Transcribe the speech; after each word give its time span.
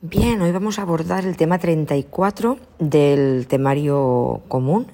Bien, 0.00 0.40
hoy 0.42 0.52
vamos 0.52 0.78
a 0.78 0.82
abordar 0.82 1.26
el 1.26 1.36
tema 1.36 1.58
34 1.58 2.56
del 2.78 3.48
temario 3.48 4.42
común, 4.46 4.86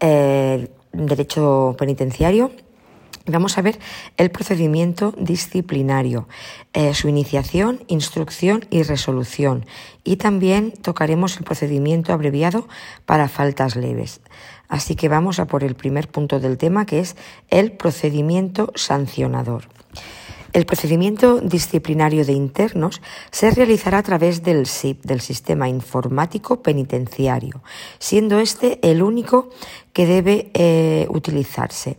derecho 0.00 1.76
penitenciario. 1.78 2.50
Vamos 3.24 3.56
a 3.56 3.62
ver 3.62 3.78
el 4.16 4.32
procedimiento 4.32 5.14
disciplinario, 5.16 6.26
eh, 6.72 6.92
su 6.92 7.08
iniciación, 7.08 7.84
instrucción 7.86 8.64
y 8.68 8.82
resolución. 8.82 9.64
Y 10.02 10.16
también 10.16 10.72
tocaremos 10.72 11.36
el 11.36 11.44
procedimiento 11.44 12.12
abreviado 12.12 12.66
para 13.06 13.28
faltas 13.28 13.76
leves. 13.76 14.22
Así 14.66 14.96
que 14.96 15.08
vamos 15.08 15.38
a 15.38 15.46
por 15.46 15.62
el 15.62 15.76
primer 15.76 16.08
punto 16.08 16.40
del 16.40 16.58
tema, 16.58 16.84
que 16.84 16.98
es 16.98 17.14
el 17.48 17.70
procedimiento 17.70 18.72
sancionador. 18.74 19.68
El 20.52 20.66
procedimiento 20.66 21.40
disciplinario 21.40 22.26
de 22.26 22.34
internos 22.34 23.00
se 23.30 23.50
realizará 23.50 23.98
a 23.98 24.02
través 24.02 24.42
del 24.42 24.66
SIP, 24.66 25.02
del 25.02 25.22
Sistema 25.22 25.66
Informático 25.66 26.60
Penitenciario, 26.60 27.62
siendo 27.98 28.38
este 28.38 28.78
el 28.82 29.02
único 29.02 29.48
que 29.94 30.04
debe 30.04 30.50
eh, 30.52 31.06
utilizarse. 31.08 31.96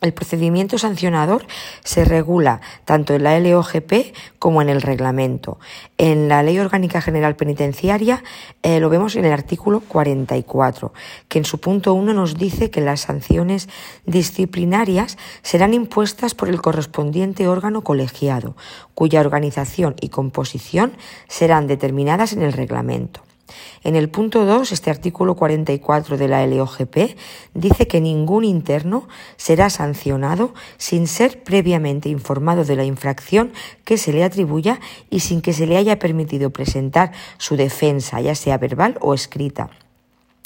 El 0.00 0.14
procedimiento 0.14 0.78
sancionador 0.78 1.46
se 1.84 2.04
regula 2.04 2.62
tanto 2.86 3.14
en 3.14 3.22
la 3.22 3.38
LOGP 3.38 4.14
como 4.38 4.62
en 4.62 4.70
el 4.70 4.80
reglamento. 4.80 5.58
En 5.98 6.28
la 6.28 6.42
Ley 6.42 6.58
Orgánica 6.58 7.02
General 7.02 7.36
Penitenciaria 7.36 8.22
eh, 8.62 8.80
lo 8.80 8.88
vemos 8.88 9.16
en 9.16 9.26
el 9.26 9.32
artículo 9.32 9.80
44, 9.80 10.94
que 11.28 11.38
en 11.38 11.44
su 11.44 11.60
punto 11.60 11.92
1 11.92 12.14
nos 12.14 12.38
dice 12.38 12.70
que 12.70 12.80
las 12.80 13.02
sanciones 13.02 13.68
disciplinarias 14.06 15.18
serán 15.42 15.74
impuestas 15.74 16.34
por 16.34 16.48
el 16.48 16.62
correspondiente 16.62 17.46
órgano 17.46 17.82
colegiado, 17.82 18.56
cuya 18.94 19.20
organización 19.20 19.96
y 20.00 20.08
composición 20.08 20.92
serán 21.28 21.66
determinadas 21.66 22.32
en 22.32 22.42
el 22.42 22.54
reglamento. 22.54 23.29
En 23.84 23.96
el 23.96 24.08
punto 24.08 24.44
2, 24.44 24.72
este 24.72 24.90
artículo 24.90 25.36
44 25.36 26.16
de 26.16 26.28
la 26.28 26.46
LOGP 26.46 27.16
dice 27.54 27.86
que 27.86 28.00
ningún 28.00 28.44
interno 28.44 29.08
será 29.36 29.70
sancionado 29.70 30.54
sin 30.76 31.06
ser 31.06 31.42
previamente 31.42 32.08
informado 32.08 32.64
de 32.64 32.76
la 32.76 32.84
infracción 32.84 33.52
que 33.84 33.98
se 33.98 34.12
le 34.12 34.24
atribuya 34.24 34.80
y 35.10 35.20
sin 35.20 35.40
que 35.40 35.52
se 35.52 35.66
le 35.66 35.76
haya 35.76 35.98
permitido 35.98 36.50
presentar 36.50 37.12
su 37.38 37.56
defensa, 37.56 38.20
ya 38.20 38.34
sea 38.34 38.58
verbal 38.58 38.98
o 39.00 39.14
escrita. 39.14 39.70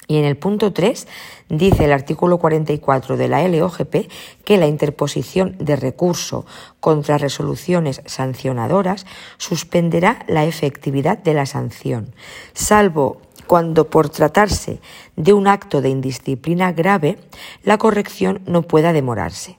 Y 0.06 0.18
en 0.18 0.24
el 0.24 0.36
punto 0.36 0.72
3 0.72 1.06
dice 1.48 1.84
el 1.84 1.92
artículo 1.92 2.38
44 2.38 3.16
de 3.16 3.28
la 3.28 3.46
LOGP 3.46 4.10
que 4.44 4.58
la 4.58 4.66
interposición 4.66 5.56
de 5.58 5.76
recurso 5.76 6.44
contra 6.80 7.18
resoluciones 7.18 8.02
sancionadoras 8.06 9.06
suspenderá 9.38 10.24
la 10.28 10.44
efectividad 10.44 11.18
de 11.18 11.34
la 11.34 11.46
sanción, 11.46 12.14
salvo 12.52 13.22
cuando 13.46 13.90
por 13.90 14.08
tratarse 14.08 14.80
de 15.16 15.32
un 15.32 15.46
acto 15.46 15.80
de 15.80 15.90
indisciplina 15.90 16.72
grave, 16.72 17.18
la 17.62 17.78
corrección 17.78 18.40
no 18.46 18.62
pueda 18.62 18.92
demorarse. 18.92 19.58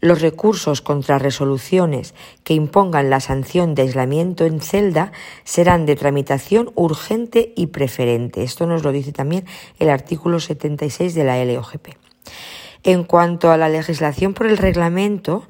Los 0.00 0.20
recursos 0.20 0.82
contra 0.82 1.18
resoluciones 1.18 2.14
que 2.44 2.54
impongan 2.54 3.10
la 3.10 3.20
sanción 3.20 3.74
de 3.74 3.82
aislamiento 3.82 4.44
en 4.44 4.60
celda 4.60 5.12
serán 5.44 5.86
de 5.86 5.96
tramitación 5.96 6.70
urgente 6.74 7.52
y 7.56 7.68
preferente. 7.68 8.42
Esto 8.42 8.66
nos 8.66 8.82
lo 8.82 8.92
dice 8.92 9.12
también 9.12 9.46
el 9.78 9.88
artículo 9.88 10.38
76 10.38 11.14
de 11.14 11.24
la 11.24 11.42
LOGP. 11.44 11.88
En 12.82 13.02
cuanto 13.02 13.50
a 13.50 13.56
la 13.56 13.68
legislación 13.68 14.32
por 14.32 14.46
el 14.46 14.58
reglamento, 14.58 15.48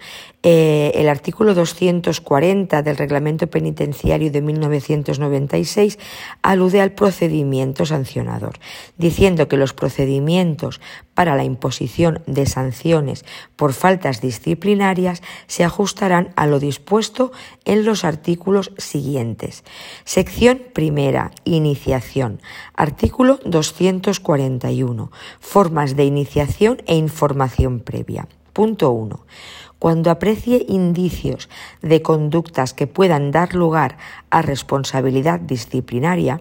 eh, 0.49 0.93
el 0.95 1.09
artículo 1.09 1.55
240 1.55 2.83
del 2.83 2.97
Reglamento 2.97 3.49
Penitenciario 3.49 4.31
de 4.31 4.43
1996 4.43 5.99
alude 6.41 6.81
al 6.81 6.93
procedimiento 6.93 7.85
sancionador, 7.85 8.61
diciendo 8.97 9.49
que 9.49 9.57
los 9.57 9.73
procedimientos 9.73 10.81
para 11.15 11.35
la 11.35 11.43
imposición 11.43 12.23
de 12.29 12.47
sanciones 12.47 13.25
por 13.57 13.73
faltas 13.73 14.21
disciplinarias 14.21 15.21
se 15.49 15.65
ajustarán 15.65 16.33
a 16.37 16.47
lo 16.47 16.61
dispuesto 16.61 17.33
en 17.65 17.85
los 17.85 18.05
artículos 18.05 18.71
siguientes. 18.79 19.65
Sección 20.05 20.63
primera, 20.73 21.33
iniciación. 21.43 22.41
Artículo 22.77 23.41
241. 23.45 25.11
Formas 25.41 25.97
de 25.97 26.05
iniciación 26.05 26.85
e 26.87 26.95
información 26.95 27.81
previa. 27.81 28.29
Punto 28.53 28.91
1 28.93 29.27
cuando 29.79 30.11
aprecie 30.11 30.65
indicios 30.69 31.49
de 31.83 32.03
conductas 32.03 32.75
que 32.75 32.87
puedan 32.87 33.31
dar 33.31 33.55
lugar 33.55 33.99
a 34.31 34.43
responsabilidad 34.43 35.41
disciplinaria, 35.41 36.41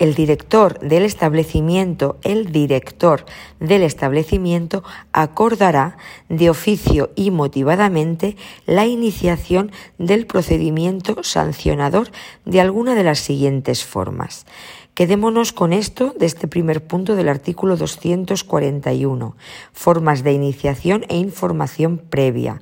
el 0.00 0.14
director 0.14 0.80
del 0.80 1.04
establecimiento, 1.04 2.16
el 2.22 2.50
director 2.52 3.26
del 3.60 3.82
establecimiento 3.82 4.82
acordará 5.12 5.98
de 6.30 6.48
oficio 6.48 7.10
y 7.16 7.30
motivadamente 7.30 8.34
la 8.64 8.86
iniciación 8.86 9.72
del 9.98 10.26
procedimiento 10.26 11.22
sancionador 11.22 12.08
de 12.46 12.62
alguna 12.62 12.94
de 12.94 13.04
las 13.04 13.18
siguientes 13.18 13.84
formas. 13.84 14.46
Quedémonos 14.94 15.52
con 15.52 15.72
esto 15.72 16.14
de 16.18 16.26
este 16.26 16.48
primer 16.48 16.86
punto 16.86 17.16
del 17.16 17.28
artículo 17.28 17.76
241, 17.76 19.36
formas 19.72 20.22
de 20.22 20.32
iniciación 20.32 21.04
e 21.08 21.16
información 21.16 21.98
previa. 21.98 22.60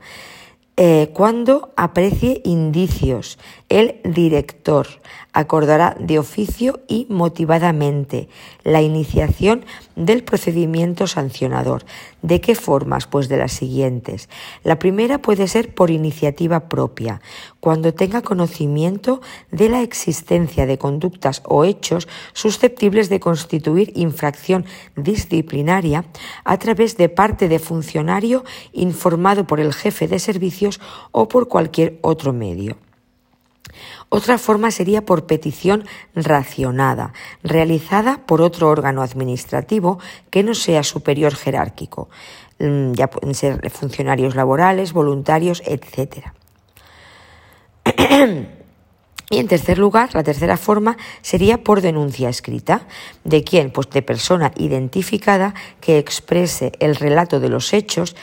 Eh, 0.81 1.11
cuando 1.13 1.73
aprecie 1.77 2.41
indicios, 2.45 3.39
el 3.69 4.01
director 4.05 4.87
acordará 5.39 5.97
de 6.01 6.19
oficio 6.19 6.81
y 6.89 7.07
motivadamente 7.09 8.29
la 8.65 8.83
iniciación 8.83 9.65
del 9.95 10.25
procedimiento 10.25 11.07
sancionador. 11.07 11.85
¿De 12.23 12.41
qué 12.41 12.57
formas? 12.57 13.07
Pues 13.07 13.29
de 13.29 13.37
las 13.37 13.53
siguientes. 13.53 14.29
La 14.65 14.81
primera 14.81 15.19
puede 15.19 15.47
ser 15.47 15.73
por 15.73 15.93
iniciativa 15.93 16.69
propia, 16.69 17.21
cuando 17.61 17.95
tenga 17.95 18.21
conocimiento 18.23 19.21
de 19.53 19.69
la 19.69 19.83
existencia 19.83 20.67
de 20.67 20.77
conductas 20.77 21.41
o 21.45 21.65
hechos 21.65 22.09
susceptibles 22.33 23.09
de 23.09 23.21
constituir 23.21 23.93
infracción 23.95 24.65
disciplinaria 24.97 26.05
a 26.43 26.59
través 26.59 26.97
de 26.97 27.09
parte 27.09 27.47
de 27.47 27.61
funcionario 27.61 28.45
informado 28.73 29.47
por 29.47 29.61
el 29.61 29.73
jefe 29.73 30.09
de 30.09 30.19
servicios 30.19 30.81
o 31.13 31.29
por 31.29 31.47
cualquier 31.47 32.01
otro 32.03 32.33
medio. 32.33 32.77
Otra 34.11 34.39
forma 34.39 34.71
sería 34.71 35.05
por 35.05 35.27
petición 35.27 35.85
racionada, 36.15 37.13
realizada 37.43 38.25
por 38.27 38.41
otro 38.41 38.69
órgano 38.69 39.03
administrativo 39.03 39.99
que 40.31 40.43
no 40.43 40.55
sea 40.55 40.83
superior 40.83 41.35
jerárquico. 41.35 42.09
Mm, 42.59 42.93
ya 42.93 43.11
pueden 43.11 43.35
ser 43.35 43.71
funcionarios 43.71 44.35
laborales, 44.35 44.93
voluntarios, 44.93 45.63
etc. 45.67 46.33
Y 49.31 49.37
en 49.39 49.47
tercer 49.47 49.77
lugar, 49.77 50.15
la 50.15 50.23
tercera 50.23 50.57
forma 50.57 50.97
sería 51.21 51.63
por 51.63 51.83
denuncia 51.83 52.31
escrita. 52.31 52.87
¿De 53.25 53.45
quién? 53.45 53.71
Pues 53.71 53.91
de 53.91 54.01
persona 54.01 54.53
identificada 54.57 55.53
que 55.83 55.99
exprese 55.99 56.73
el 56.81 56.97
relato 56.97 57.39
de 57.39 57.51
los 57.51 57.75
hechos 57.75 58.17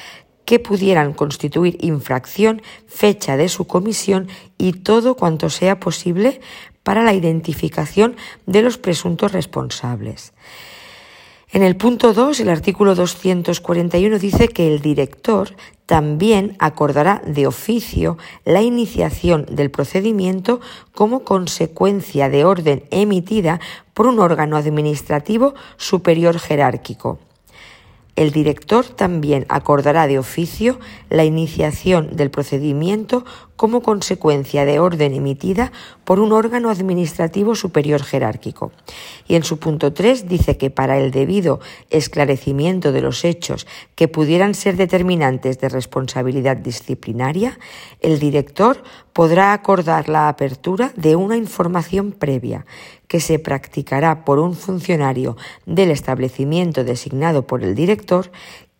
que 0.45 0.59
pudieran 0.59 1.13
constituir 1.13 1.77
infracción, 1.81 2.61
fecha 2.87 3.37
de 3.37 3.49
su 3.49 3.65
comisión 3.65 4.27
y 4.57 4.73
todo 4.73 5.15
cuanto 5.15 5.49
sea 5.49 5.79
posible 5.79 6.39
para 6.83 7.03
la 7.03 7.13
identificación 7.13 8.15
de 8.45 8.61
los 8.61 8.77
presuntos 8.77 9.31
responsables. 9.31 10.33
En 11.51 11.63
el 11.63 11.77
punto 11.77 12.13
2, 12.13 12.41
el 12.41 12.49
artículo 12.49 12.95
241 12.95 14.19
dice 14.19 14.49
que 14.49 14.67
el 14.67 14.81
director 14.81 15.55
también 15.85 16.55
acordará 16.59 17.21
de 17.25 17.47
oficio 17.47 18.17
la 18.43 18.61
iniciación 18.61 19.45
del 19.49 19.71
procedimiento 19.71 20.59
como 20.93 21.23
consecuencia 21.23 22.29
de 22.29 22.43
orden 22.43 22.83
emitida 22.91 23.59
por 23.93 24.07
un 24.07 24.19
órgano 24.19 24.57
administrativo 24.57 25.53
superior 25.77 26.39
jerárquico. 26.39 27.19
El 28.15 28.31
director 28.31 28.85
también 28.85 29.45
acordará 29.49 30.07
de 30.07 30.17
oficio 30.17 30.79
la 31.09 31.25
iniciación 31.25 32.15
del 32.15 32.31
procedimiento 32.31 33.25
como 33.57 33.81
consecuencia 33.81 34.65
de 34.65 34.79
orden 34.79 35.13
emitida 35.13 35.73
por 36.05 36.19
un 36.19 36.31
órgano 36.31 36.69
administrativo 36.69 37.55
superior 37.55 38.03
jerárquico. 38.03 38.71
Y 39.27 39.35
en 39.35 39.43
su 39.43 39.59
punto 39.59 39.91
3 39.91 40.29
dice 40.29 40.57
que 40.57 40.69
para 40.69 40.97
el 40.97 41.11
debido 41.11 41.59
esclarecimiento 41.89 42.93
de 42.93 43.01
los 43.01 43.25
hechos 43.25 43.67
que 43.95 44.07
pudieran 44.07 44.55
ser 44.55 44.77
determinantes 44.77 45.59
de 45.59 45.69
responsabilidad 45.69 46.55
disciplinaria, 46.55 47.59
el 47.99 48.19
director 48.19 48.81
podrá 49.11 49.53
acordar 49.53 50.07
la 50.09 50.29
apertura 50.29 50.93
de 50.95 51.15
una 51.15 51.37
información 51.37 52.11
previa 52.11 52.65
que 53.07 53.19
se 53.19 53.39
practicará 53.39 54.25
por 54.25 54.39
un 54.39 54.55
funcionario 54.55 55.37
del 55.65 55.91
establecimiento 55.91 56.83
designado 56.83 57.47
por 57.47 57.63
el 57.63 57.75
director 57.75 58.31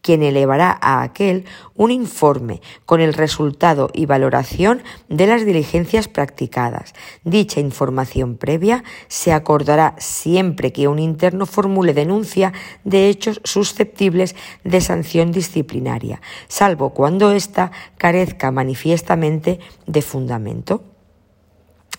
quien 0.06 0.22
elevará 0.22 0.78
a 0.82 1.02
aquel 1.02 1.46
un 1.74 1.90
informe 1.90 2.62
con 2.86 3.02
el 3.02 3.16
resultado 3.16 3.90
y 3.92 4.06
valoración 4.06 4.84
de 5.10 5.26
las 5.26 5.48
diligencias 5.48 6.08
practicadas. 6.08 6.94
Dicha 7.24 7.60
información 7.60 8.38
previa 8.38 8.84
se 9.08 9.34
acordará 9.34 9.96
siempre 9.98 10.72
que 10.72 10.88
un 10.88 11.00
interno 11.00 11.48
formule 11.48 11.96
denuncia 11.96 12.54
de 12.84 13.10
hechos 13.10 13.42
susceptibles 13.44 14.36
de 14.64 14.80
sanción 14.80 15.32
disciplinaria, 15.32 16.22
salvo 16.48 16.92
cuando 16.92 17.32
ésta 17.32 17.72
carezca 17.98 18.52
manifiestamente 18.52 19.60
de 19.88 20.02
fundamento. 20.04 20.95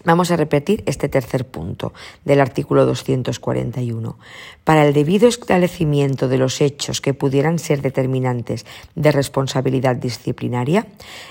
Vamos 0.07 0.31
a 0.31 0.37
repetir 0.37 0.85
este 0.87 1.09
tercer 1.09 1.45
punto 1.45 1.93
del 2.25 2.41
artículo 2.41 2.87
241. 2.87 4.17
Para 4.63 4.87
el 4.87 4.95
debido 4.95 5.27
esclarecimiento 5.27 6.29
de 6.29 6.39
los 6.39 6.61
hechos 6.61 7.01
que 7.01 7.13
pudieran 7.13 7.59
ser 7.59 7.83
determinantes 7.83 8.67
de 8.95 9.11
responsabilidad 9.11 9.97
disciplinaria, 9.97 10.87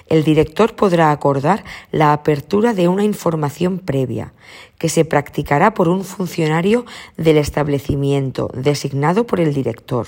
el 0.10 0.26
director 0.26 0.76
podrá 0.76 1.12
acordar 1.12 1.64
la 1.94 2.12
apertura 2.12 2.74
de 2.74 2.90
una 2.90 3.06
información 3.06 3.80
previa 3.80 4.34
que 4.78 4.90
se 4.90 5.06
practicará 5.06 5.74
por 5.74 5.88
un 5.88 6.04
funcionario 6.04 6.86
del 7.16 7.38
establecimiento 7.38 8.50
designado 8.54 9.26
por 9.26 9.40
el 9.40 9.54
director, 9.54 10.06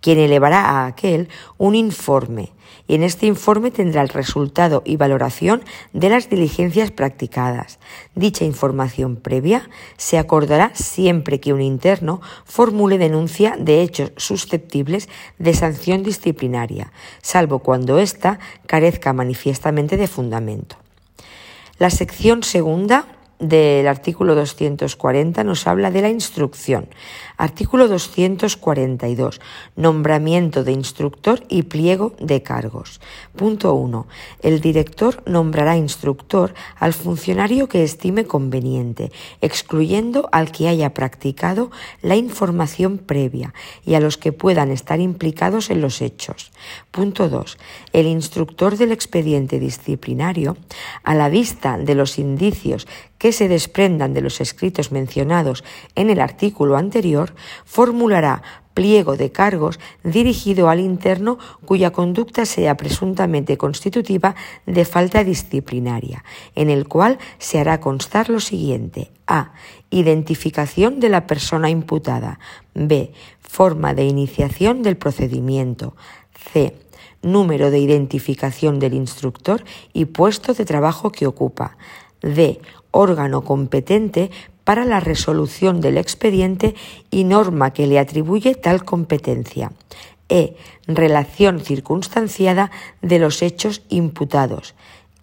quien 0.00 0.20
elevará 0.20 0.60
a 0.60 0.86
aquel 0.86 1.28
un 1.58 1.74
informe 1.74 2.52
y 2.88 2.94
en 2.94 3.02
este 3.02 3.26
informe 3.26 3.70
tendrá 3.70 4.02
el 4.02 4.08
resultado 4.08 4.82
y 4.84 4.96
valoración 4.96 5.62
de 5.92 6.08
las 6.08 6.28
diligencias 6.30 6.90
practicadas. 6.90 7.78
Dicha 8.14 8.44
información 8.44 9.16
previa 9.16 9.68
se 9.96 10.18
acordará 10.18 10.70
siempre 10.74 11.40
que 11.40 11.52
un 11.52 11.62
interno 11.62 12.20
formule 12.44 12.98
denuncia 12.98 13.56
de 13.58 13.82
hechos 13.82 14.12
susceptibles 14.16 15.08
de 15.38 15.54
sanción 15.54 16.02
disciplinaria, 16.02 16.92
salvo 17.22 17.60
cuando 17.60 17.98
ésta 17.98 18.38
carezca 18.66 19.12
manifiestamente 19.12 19.96
de 19.96 20.06
fundamento. 20.06 20.76
La 21.78 21.90
sección 21.90 22.42
segunda 22.42 23.06
del 23.38 23.86
artículo 23.86 24.34
240 24.34 25.44
nos 25.44 25.66
habla 25.66 25.90
de 25.90 26.02
la 26.02 26.08
instrucción. 26.08 26.88
Artículo 27.36 27.86
242. 27.88 29.40
Nombramiento 29.76 30.64
de 30.64 30.72
instructor 30.72 31.44
y 31.48 31.64
pliego 31.64 32.14
de 32.18 32.42
cargos. 32.42 33.00
Punto 33.36 33.74
1. 33.74 34.06
El 34.40 34.60
director 34.60 35.22
nombrará 35.26 35.76
instructor 35.76 36.54
al 36.78 36.94
funcionario 36.94 37.68
que 37.68 37.84
estime 37.84 38.24
conveniente, 38.24 39.12
excluyendo 39.42 40.28
al 40.32 40.50
que 40.50 40.68
haya 40.68 40.94
practicado 40.94 41.70
la 42.00 42.16
información 42.16 42.96
previa 42.96 43.52
y 43.84 43.94
a 43.94 44.00
los 44.00 44.16
que 44.16 44.32
puedan 44.32 44.70
estar 44.70 45.00
implicados 45.00 45.68
en 45.68 45.82
los 45.82 46.00
hechos. 46.00 46.52
Punto 46.90 47.28
2. 47.28 47.58
El 47.92 48.06
instructor 48.06 48.78
del 48.78 48.92
expediente 48.92 49.58
disciplinario, 49.58 50.56
a 51.04 51.14
la 51.14 51.28
vista 51.28 51.76
de 51.76 51.94
los 51.94 52.18
indicios 52.18 52.86
que 53.18 53.32
se 53.32 53.48
desprendan 53.48 54.14
de 54.14 54.20
los 54.20 54.40
escritos 54.40 54.92
mencionados 54.92 55.64
en 55.94 56.10
el 56.10 56.20
artículo 56.20 56.76
anterior, 56.76 57.34
formulará 57.64 58.42
pliego 58.76 59.16
de 59.16 59.32
cargos 59.32 59.80
dirigido 60.04 60.68
al 60.68 60.80
interno 60.80 61.38
cuya 61.64 61.92
conducta 61.92 62.44
sea 62.44 62.76
presuntamente 62.76 63.56
constitutiva 63.56 64.36
de 64.66 64.84
falta 64.84 65.24
disciplinaria, 65.24 66.22
en 66.54 66.68
el 66.68 66.86
cual 66.86 67.18
se 67.38 67.58
hará 67.58 67.80
constar 67.80 68.28
lo 68.28 68.38
siguiente. 68.38 69.10
A. 69.26 69.54
Identificación 69.88 71.00
de 71.00 71.08
la 71.08 71.26
persona 71.26 71.70
imputada. 71.70 72.38
B. 72.74 73.12
Forma 73.40 73.94
de 73.94 74.04
iniciación 74.04 74.82
del 74.82 74.98
procedimiento. 74.98 75.96
C. 76.52 76.76
Número 77.22 77.70
de 77.70 77.78
identificación 77.78 78.78
del 78.78 78.92
instructor 78.92 79.64
y 79.94 80.04
puesto 80.04 80.52
de 80.52 80.66
trabajo 80.66 81.10
que 81.10 81.26
ocupa. 81.26 81.78
D 82.22 82.60
órgano 82.90 83.42
competente 83.42 84.30
para 84.64 84.84
la 84.84 85.00
resolución 85.00 85.80
del 85.80 85.96
expediente 85.98 86.74
y 87.10 87.24
norma 87.24 87.72
que 87.72 87.86
le 87.86 87.98
atribuye 87.98 88.54
tal 88.54 88.84
competencia. 88.84 89.72
E. 90.28 90.56
Relación 90.88 91.60
circunstanciada 91.60 92.70
de 93.00 93.18
los 93.18 93.42
hechos 93.42 93.82
imputados. 93.88 94.74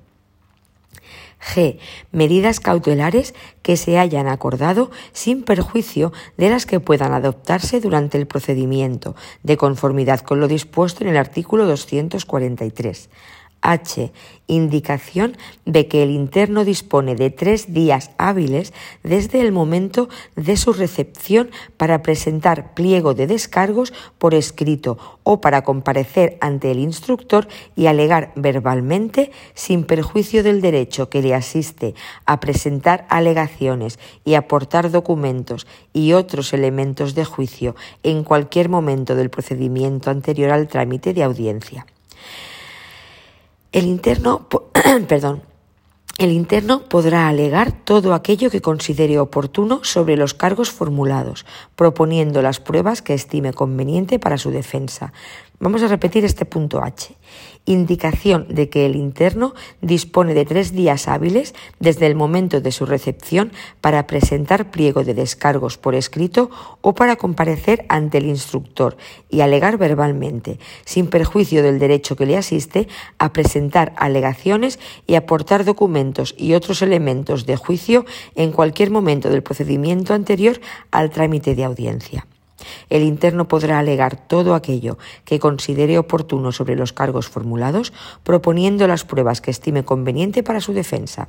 G. 1.41 1.79
Medidas 2.13 2.61
cautelares 2.61 3.35
que 3.63 3.77
se 3.77 3.99
hayan 3.99 4.29
acordado 4.29 4.91
sin 5.13 5.43
perjuicio 5.43 6.13
de 6.37 6.51
las 6.51 6.67
que 6.67 6.81
puedan 6.81 7.13
adoptarse 7.13 7.81
durante 7.81 8.19
el 8.19 8.27
procedimiento, 8.27 9.15
de 9.43 9.57
conformidad 9.57 10.21
con 10.21 10.41
lo 10.41 10.49
dispuesto 10.49 11.05
en 11.05 11.11
el 11.11 11.17
artículo 11.17 11.67
243. 11.67 13.11
H. 13.63 14.13
Indicación 14.47 15.37
de 15.67 15.89
que 15.89 16.03
el 16.03 16.11
interno 16.11 16.65
dispone 16.65 17.15
de 17.15 17.31
tres 17.31 17.75
días 17.75 18.11
hábiles 18.17 18.73
desde 19.03 19.41
el 19.41 19.53
momento 19.53 20.09
de 20.37 20.57
su 20.57 20.73
recepción 20.73 21.51
para 21.77 22.03
presentar 22.03 22.73
pliego 22.75 23.13
de 23.15 23.27
descargos 23.27 23.93
por 24.19 24.35
escrito 24.35 24.99
o 25.23 25.41
para 25.41 25.63
comparecer 25.63 26.39
ante 26.41 26.71
el 26.71 26.79
instructor 26.79 27.47
y 27.77 27.87
alegar 27.87 28.33
verbalmente, 28.37 29.31
sin 29.55 29.85
perjuicio 29.85 30.43
del 30.43 30.63
derecho 30.63 31.11
que 31.11 31.21
le 31.21 31.35
asiste 31.35 31.95
a 32.25 32.41
presentar 32.41 33.07
alegaciones 33.11 33.99
y 34.25 34.35
aportar 34.35 34.91
documentos 34.91 35.67
y 35.93 36.15
otros 36.15 36.53
elementos 36.53 37.15
de 37.15 37.25
juicio 37.25 37.77
en 38.03 38.25
cualquier 38.25 38.69
momento 38.69 39.15
del 39.15 39.31
procedimiento 39.31 40.11
anterior 40.11 40.51
al 40.51 40.69
trámite 40.69 41.13
de 41.13 41.23
audiencia. 41.23 41.87
El 43.71 43.85
interno, 43.85 44.49
perdón, 45.09 45.43
el 46.19 46.33
interno 46.33 46.85
podrá 46.85 47.29
alegar 47.29 47.71
todo 47.71 48.15
aquello 48.15 48.51
que 48.51 48.63
considere 48.63 49.19
oportuno 49.19 49.81
sobre 49.85 50.17
los 50.17 50.33
cargos 50.33 50.71
formulados, 50.71 51.45
proponiendo 51.77 52.41
las 52.41 52.61
pruebas 52.61 53.03
que 53.03 53.13
estime 53.13 53.53
conveniente 53.53 54.19
para 54.19 54.39
su 54.39 54.51
defensa. 54.51 55.13
Vamos 55.61 55.83
a 55.83 55.89
repetir 55.89 56.25
este 56.25 56.47
punto 56.47 56.83
H 56.83 57.15
indicación 57.69 58.47
de 58.49 58.69
que 58.69 58.87
el 58.87 58.97
interno 58.97 59.55
dispone 59.81 60.35
de 60.35 60.45
tres 60.45 60.73
días 60.73 61.07
hábiles 61.07 61.55
desde 61.79 62.07
el 62.07 62.15
momento 62.15 62.61
de 62.61 62.73
su 62.73 62.87
recepción 62.87 63.53
para 63.81 64.07
presentar 64.07 64.71
pliego 64.71 65.05
de 65.05 65.15
descargos 65.15 65.77
por 65.77 65.95
escrito 65.95 66.51
o 66.81 66.95
para 66.95 67.17
comparecer 67.17 67.85
ante 67.89 68.19
el 68.19 68.27
instructor 68.27 68.97
y 69.29 69.43
alegar 69.43 69.77
verbalmente, 69.77 70.59
sin 70.85 71.09
perjuicio 71.09 71.63
del 71.63 71.79
derecho 71.79 72.17
que 72.17 72.27
le 72.27 72.37
asiste 72.37 72.89
a 73.19 73.33
presentar 73.33 73.93
alegaciones 73.97 74.79
y 75.07 75.15
aportar 75.15 75.65
documentos 75.65 76.35
y 76.39 76.55
otros 76.55 76.83
elementos 76.83 77.45
de 77.45 77.57
juicio 77.57 78.07
en 78.35 78.53
cualquier 78.53 78.91
momento 78.91 79.29
del 79.29 79.43
procedimiento 79.43 80.15
anterior 80.15 80.61
al 80.91 81.11
trámite 81.11 81.55
de 81.55 81.65
audiencia. 81.65 82.27
El 82.91 83.03
interno 83.03 83.49
podrá 83.49 83.79
alegar 83.79 84.17
todo 84.29 84.55
aquello 84.55 84.99
que 85.25 85.39
considere 85.39 85.99
oportuno 85.99 86.53
sobre 86.53 86.77
los 86.77 86.93
cargos 86.93 87.29
formulados, 87.29 87.93
proponiendo 88.25 88.87
las 88.87 89.05
pruebas 89.05 89.41
que 89.41 89.51
estime 89.51 89.85
conveniente 89.85 90.43
para 90.43 90.61
su 90.61 90.73
defensa. 90.73 91.29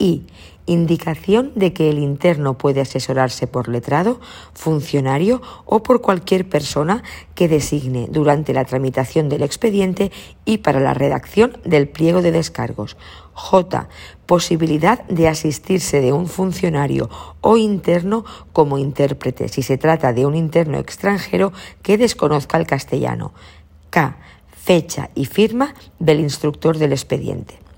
Y 0.00 0.24
indicación 0.64 1.52
de 1.54 1.72
que 1.72 1.90
el 1.90 1.98
interno 1.98 2.56
puede 2.56 2.80
asesorarse 2.80 3.46
por 3.46 3.68
letrado, 3.68 4.20
funcionario 4.54 5.42
o 5.64 5.82
por 5.82 6.00
cualquier 6.00 6.48
persona 6.48 7.02
que 7.34 7.48
designe 7.48 8.06
durante 8.10 8.54
la 8.54 8.64
tramitación 8.64 9.28
del 9.28 9.42
expediente 9.42 10.10
y 10.44 10.58
para 10.58 10.80
la 10.80 10.94
redacción 10.94 11.58
del 11.64 11.88
pliego 11.88 12.22
de 12.22 12.32
descargos. 12.32 12.96
J. 13.34 13.88
Posibilidad 14.26 15.04
de 15.08 15.28
asistirse 15.28 16.00
de 16.00 16.12
un 16.12 16.28
funcionario 16.28 17.10
o 17.40 17.56
interno 17.56 18.24
como 18.52 18.78
intérprete 18.78 19.48
si 19.48 19.62
se 19.62 19.76
trata 19.76 20.12
de 20.12 20.24
un 20.24 20.34
interno 20.34 20.78
extranjero 20.78 21.52
que 21.82 21.98
desconozca 21.98 22.56
el 22.56 22.66
castellano. 22.66 23.32
K. 23.90 24.16
Fecha 24.48 25.10
y 25.14 25.26
firma 25.26 25.74
del 25.98 26.20
instructor 26.20 26.78
del 26.78 26.92
expediente. 26.92 27.69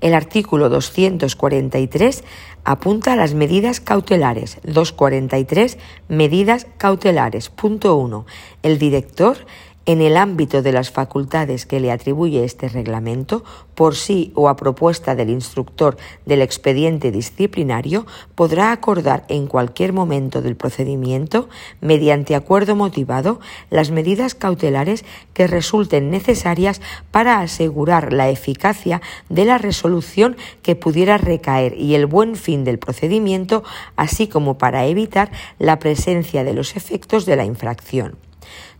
El 0.00 0.14
artículo 0.14 0.68
243 0.68 2.24
apunta 2.64 3.12
a 3.12 3.16
las 3.16 3.34
medidas 3.34 3.80
cautelares. 3.80 4.58
243. 4.64 5.78
Medidas 6.08 6.66
cautelares. 6.78 7.50
Punto 7.50 7.96
1. 7.96 8.26
El 8.62 8.78
director 8.78 9.38
en 9.86 10.02
el 10.02 10.16
ámbito 10.16 10.62
de 10.62 10.72
las 10.72 10.90
facultades 10.90 11.64
que 11.64 11.80
le 11.80 11.90
atribuye 11.90 12.44
este 12.44 12.68
reglamento, 12.68 13.44
por 13.74 13.96
sí 13.96 14.30
o 14.34 14.48
a 14.48 14.56
propuesta 14.56 15.14
del 15.14 15.30
instructor 15.30 15.96
del 16.26 16.42
expediente 16.42 17.10
disciplinario, 17.10 18.06
podrá 18.34 18.72
acordar 18.72 19.24
en 19.28 19.46
cualquier 19.46 19.92
momento 19.92 20.42
del 20.42 20.54
procedimiento, 20.54 21.48
mediante 21.80 22.34
acuerdo 22.34 22.76
motivado, 22.76 23.40
las 23.70 23.90
medidas 23.90 24.34
cautelares 24.34 25.04
que 25.32 25.46
resulten 25.46 26.10
necesarias 26.10 26.82
para 27.10 27.40
asegurar 27.40 28.12
la 28.12 28.28
eficacia 28.28 29.00
de 29.28 29.46
la 29.46 29.56
resolución 29.58 30.36
que 30.62 30.76
pudiera 30.76 31.16
recaer 31.16 31.74
y 31.76 31.94
el 31.94 32.06
buen 32.06 32.36
fin 32.36 32.64
del 32.64 32.78
procedimiento, 32.78 33.64
así 33.96 34.28
como 34.28 34.58
para 34.58 34.84
evitar 34.84 35.32
la 35.58 35.78
presencia 35.78 36.44
de 36.44 36.52
los 36.52 36.76
efectos 36.76 37.24
de 37.24 37.36
la 37.36 37.44
infracción. 37.44 38.29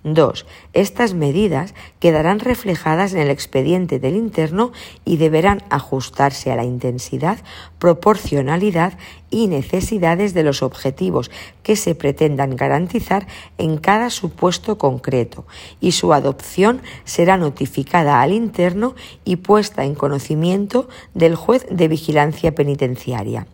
2. 0.02 0.47
Estas 0.73 1.14
medidas 1.14 1.75
quedarán 1.99 2.40
reflejadas 2.40 3.12
en 3.12 3.21
el 3.21 3.30
expediente 3.30 3.99
del 3.99 4.16
interno 4.16 4.73
y 5.04 5.19
deberán 5.19 5.62
ajustarse 5.69 6.50
a 6.50 6.57
la 6.57 6.64
intensidad, 6.64 7.38
proporcionalidad 7.78 8.95
y 9.30 9.47
necesidades 9.47 10.33
de 10.33 10.42
los 10.42 10.62
objetivos 10.62 11.30
que 11.62 11.76
se 11.76 11.95
pretendan 11.95 12.57
garantizar 12.57 13.26
en 13.59 13.76
cada 13.76 14.11
supuesto 14.11 14.78
concreto 14.78 15.47
y 15.80 15.92
su 15.92 16.12
adopción 16.12 16.80
será 17.04 17.37
notificada 17.37 18.23
al 18.23 18.33
interno 18.33 18.95
y 19.25 19.37
puesta 19.37 19.85
en 19.85 19.95
conocimiento 19.95 20.88
del 21.14 21.37
juez 21.37 21.66
de 21.71 21.88
vigilancia 21.88 22.54
penitenciaria. 22.54 23.47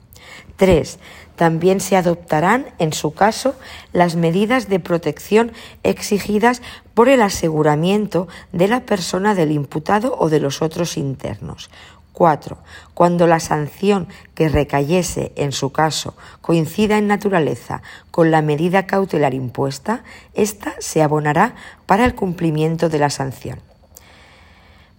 3. 0.57 0.99
También 1.37 1.81
se 1.81 1.97
adoptarán, 1.97 2.67
en 2.79 2.93
su 2.93 3.13
caso, 3.13 3.55
las 3.93 4.17
medidas 4.17 4.69
de 4.69 4.81
protección 4.81 5.53
exigidas 5.83 6.63
por 6.95 7.09
el 7.09 7.23
aseguramiento 7.23 8.27
de 8.53 8.69
la 8.69 8.81
persona 8.81 9.35
del 9.35 9.53
imputado 9.53 10.17
o 10.19 10.31
de 10.31 10.41
los 10.41 10.63
otros 10.63 10.97
internos. 10.97 11.71
4. 12.17 12.57
Cuando 12.95 13.27
la 13.27 13.41
sanción 13.41 14.09
que 14.35 14.49
recayese 14.49 15.33
en 15.37 15.53
su 15.53 15.71
caso 15.71 16.17
coincida 16.41 16.97
en 16.97 17.09
naturaleza 17.09 17.83
con 18.11 18.31
la 18.31 18.41
medida 18.41 18.87
cautelar 18.87 19.35
impuesta, 19.35 20.03
ésta 20.33 20.75
se 20.79 21.03
abonará 21.03 21.55
para 21.85 22.07
el 22.07 22.15
cumplimiento 22.15 22.89
de 22.89 22.99
la 22.99 23.11
sanción. 23.11 23.61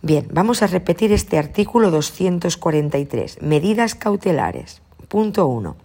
Bien, 0.04 0.28
vamos 0.32 0.62
a 0.62 0.68
repetir 0.68 1.12
este 1.12 1.40
artículo 1.40 1.90
243, 1.90 3.42
medidas 3.42 3.96
cautelares. 3.96 4.84
Punto 5.08 5.48
1. 5.48 5.78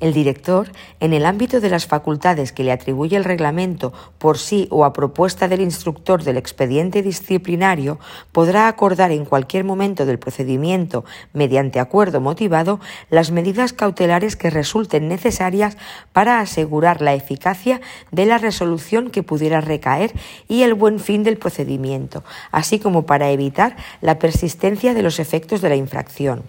El 0.00 0.12
director, 0.12 0.70
en 1.00 1.14
el 1.14 1.24
ámbito 1.24 1.60
de 1.60 1.70
las 1.70 1.86
facultades 1.86 2.52
que 2.52 2.62
le 2.64 2.72
atribuye 2.72 3.16
el 3.16 3.24
reglamento 3.24 3.92
por 4.18 4.36
sí 4.36 4.66
o 4.70 4.84
a 4.84 4.92
propuesta 4.92 5.48
del 5.48 5.62
instructor 5.62 6.24
del 6.24 6.36
expediente 6.36 7.02
disciplinario, 7.02 8.00
podrá 8.32 8.68
acordar 8.68 9.12
en 9.12 9.24
cualquier 9.24 9.64
momento 9.64 10.04
del 10.04 10.18
procedimiento, 10.18 11.06
mediante 11.32 11.80
acuerdo 11.80 12.20
motivado, 12.20 12.80
las 13.08 13.30
medidas 13.30 13.72
cautelares 13.72 14.36
que 14.36 14.50
resulten 14.50 15.08
necesarias 15.08 15.78
para 16.12 16.40
asegurar 16.40 17.00
la 17.00 17.14
eficacia 17.14 17.80
de 18.10 18.26
la 18.26 18.36
resolución 18.36 19.08
que 19.08 19.22
pudiera 19.22 19.62
recaer 19.62 20.12
y 20.48 20.64
el 20.64 20.74
buen 20.74 20.98
fin 20.98 21.22
del 21.22 21.38
procedimiento, 21.38 22.24
así 22.50 22.78
como 22.78 23.06
para 23.06 23.30
evitar 23.30 23.76
la 24.02 24.18
persistencia 24.18 24.92
de 24.92 25.02
los 25.02 25.18
efectos 25.18 25.62
de 25.62 25.68
la 25.70 25.76
infracción. 25.76 26.42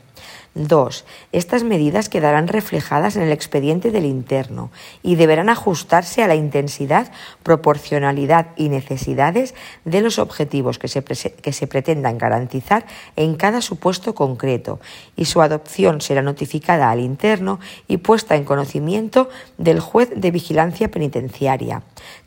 2. 0.56 1.06
Estas 1.32 1.64
medidas 1.64 2.10
quedarán 2.10 2.48
reflejadas 2.48 3.16
en 3.16 3.24
el 3.24 3.32
expediente 3.32 3.92
del 3.92 4.06
interno 4.06 4.70
y 5.02 5.16
deberán 5.16 5.50
ajustarse 5.50 6.24
a 6.24 6.28
la 6.28 6.36
intensidad, 6.36 7.12
proporcionalidad 7.42 8.48
y 8.56 8.70
necesidades 8.70 9.56
de 9.86 10.02
los 10.02 10.20
objetivos 10.20 10.78
que 10.78 10.88
se, 10.88 11.04
que 11.04 11.54
se 11.54 11.68
pretendan 11.68 12.18
garantizar 12.18 12.86
en 13.16 13.36
cada 13.36 13.62
supuesto 13.62 14.14
concreto 14.14 14.80
y 15.16 15.26
su 15.26 15.42
adopción 15.42 16.02
será 16.02 16.22
notificada 16.22 16.92
al 16.92 17.00
interno 17.00 17.60
y 17.88 17.98
puesta 17.98 18.36
en 18.36 18.46
conocimiento 18.46 19.30
del 19.58 19.80
juez 19.80 20.10
de 20.16 20.32
vigilancia 20.32 20.90
penitenciaria. 20.90 21.82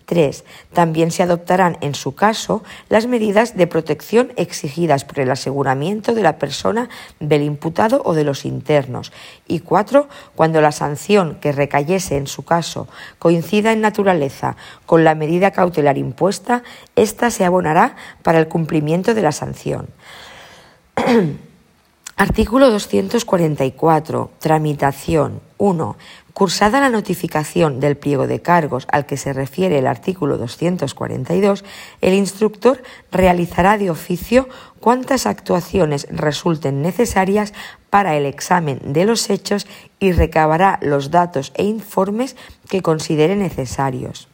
3. 0.06 0.44
También 0.72 1.10
se 1.10 1.22
adoptarán, 1.22 1.76
en 1.80 1.94
su 1.94 2.14
caso, 2.14 2.62
las 2.88 3.06
medidas 3.06 3.56
de 3.56 3.66
protección 3.66 4.32
exigidas 4.36 5.04
por 5.04 5.20
el 5.20 5.30
aseguramiento 5.30 6.14
de 6.14 6.22
la 6.22 6.38
persona 6.38 6.88
del 7.20 7.42
imputado 7.42 8.00
o 8.04 8.14
de 8.14 8.24
los 8.24 8.44
internos. 8.44 9.12
Y 9.46 9.60
4. 9.60 10.08
Cuando 10.34 10.60
la 10.60 10.72
sanción 10.72 11.36
que 11.40 11.52
recayese 11.52 12.16
en 12.16 12.26
su 12.26 12.44
caso 12.44 12.88
coincida 13.18 13.72
en 13.72 13.80
naturaleza 13.80 14.56
con 14.86 15.04
la 15.04 15.14
medida 15.14 15.50
cautelar 15.50 15.98
impuesta, 15.98 16.62
ésta 16.94 17.30
se 17.30 17.44
abonará 17.44 17.96
para 18.22 18.38
el 18.38 18.48
cumplimiento 18.48 19.12
de 19.12 19.22
la 19.22 19.32
sanción. 19.32 19.88
Artículo 22.16 22.70
244. 22.70 24.30
Tramitación. 24.38 25.42
1. 25.58 25.96
Cursada 26.36 26.80
la 26.80 26.90
notificación 26.90 27.80
del 27.80 27.96
pliego 27.96 28.26
de 28.26 28.42
cargos 28.42 28.86
al 28.92 29.06
que 29.06 29.16
se 29.16 29.32
refiere 29.32 29.78
el 29.78 29.86
artículo 29.86 30.36
242, 30.36 31.64
el 32.02 32.12
instructor 32.12 32.82
realizará 33.10 33.78
de 33.78 33.88
oficio 33.88 34.46
cuantas 34.78 35.24
actuaciones 35.24 36.06
resulten 36.10 36.82
necesarias 36.82 37.54
para 37.88 38.18
el 38.18 38.26
examen 38.26 38.80
de 38.84 39.06
los 39.06 39.30
hechos 39.30 39.66
y 39.98 40.12
recabará 40.12 40.78
los 40.82 41.10
datos 41.10 41.54
e 41.54 41.64
informes 41.64 42.36
que 42.68 42.82
considere 42.82 43.34
necesarios. 43.34 44.28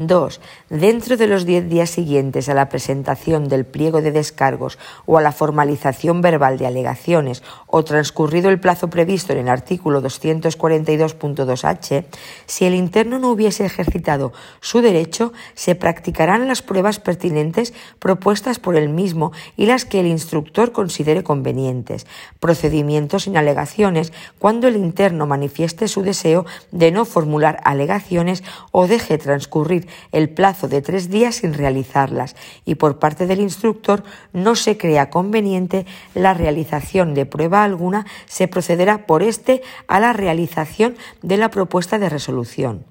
2. 0.00 0.40
Dentro 0.70 1.18
de 1.18 1.26
los 1.26 1.44
diez 1.44 1.68
días 1.68 1.90
siguientes 1.90 2.48
a 2.48 2.54
la 2.54 2.70
presentación 2.70 3.48
del 3.48 3.66
pliego 3.66 4.00
de 4.00 4.12
descargos 4.12 4.78
o 5.04 5.18
a 5.18 5.22
la 5.22 5.32
formalización 5.32 6.22
verbal 6.22 6.56
de 6.56 6.66
alegaciones 6.66 7.42
o 7.66 7.84
transcurrido 7.84 8.48
el 8.48 8.60
plazo 8.60 8.88
previsto 8.88 9.34
en 9.34 9.40
el 9.40 9.50
artículo 9.50 10.02
242.2h, 10.02 12.06
si 12.46 12.64
el 12.64 12.74
interno 12.74 13.18
no 13.18 13.30
hubiese 13.30 13.66
ejercitado 13.66 14.32
su 14.60 14.80
derecho, 14.80 15.34
se 15.54 15.74
practicarán 15.74 16.48
las 16.48 16.62
pruebas 16.62 16.98
pertinentes 16.98 17.74
propuestas 17.98 18.58
por 18.58 18.76
él 18.76 18.88
mismo 18.88 19.32
y 19.54 19.66
las 19.66 19.84
que 19.84 20.00
el 20.00 20.06
instructor 20.06 20.72
considere 20.72 21.22
convenientes, 21.22 22.06
procedimientos 22.38 23.24
sin 23.24 23.36
alegaciones 23.36 24.14
cuando 24.38 24.66
el 24.66 24.76
interno 24.76 25.26
manifieste 25.26 25.88
su 25.88 26.00
deseo 26.00 26.46
de 26.70 26.90
no 26.90 27.04
formular 27.04 27.60
alegaciones 27.64 28.42
o 28.72 28.86
deje 28.86 29.18
transcurrir 29.18 29.89
el 30.12 30.28
plazo 30.28 30.68
de 30.68 30.82
tres 30.82 31.10
días 31.10 31.36
sin 31.36 31.54
realizarlas 31.54 32.36
y 32.64 32.76
por 32.76 32.98
parte 32.98 33.26
del 33.26 33.40
instructor 33.40 34.02
no 34.32 34.54
se 34.54 34.76
crea 34.76 35.10
conveniente 35.10 35.86
la 36.14 36.34
realización 36.34 37.14
de 37.14 37.26
prueba 37.26 37.64
alguna, 37.64 38.06
se 38.26 38.48
procederá 38.48 39.06
por 39.06 39.22
este 39.22 39.62
a 39.86 40.00
la 40.00 40.12
realización 40.12 40.96
de 41.22 41.36
la 41.36 41.50
propuesta 41.50 41.98
de 41.98 42.08
resolución. 42.08 42.89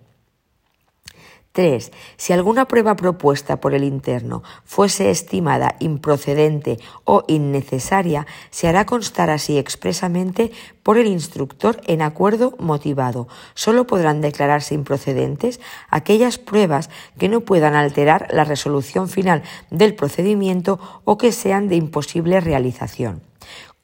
3. 1.51 1.91
Si 2.17 2.33
alguna 2.33 2.65
prueba 2.65 2.95
propuesta 2.95 3.59
por 3.59 3.73
el 3.73 3.83
interno 3.83 4.43
fuese 4.65 5.09
estimada 5.09 5.75
improcedente 5.79 6.79
o 7.05 7.23
innecesaria, 7.27 8.27
se 8.51 8.67
hará 8.67 8.85
constar 8.85 9.29
así 9.29 9.57
expresamente 9.57 10.51
por 10.83 10.97
el 10.97 11.07
instructor 11.07 11.81
en 11.87 12.01
acuerdo 12.01 12.55
motivado. 12.59 13.27
Solo 13.55 13.87
podrán 13.87 14.21
declararse 14.21 14.75
improcedentes 14.75 15.59
aquellas 15.89 16.37
pruebas 16.37 16.89
que 17.17 17.29
no 17.29 17.41
puedan 17.41 17.75
alterar 17.75 18.27
la 18.31 18.43
resolución 18.43 19.09
final 19.09 19.43
del 19.69 19.95
procedimiento 19.95 20.79
o 21.03 21.17
que 21.17 21.31
sean 21.31 21.67
de 21.67 21.75
imposible 21.75 22.39
realización. 22.39 23.28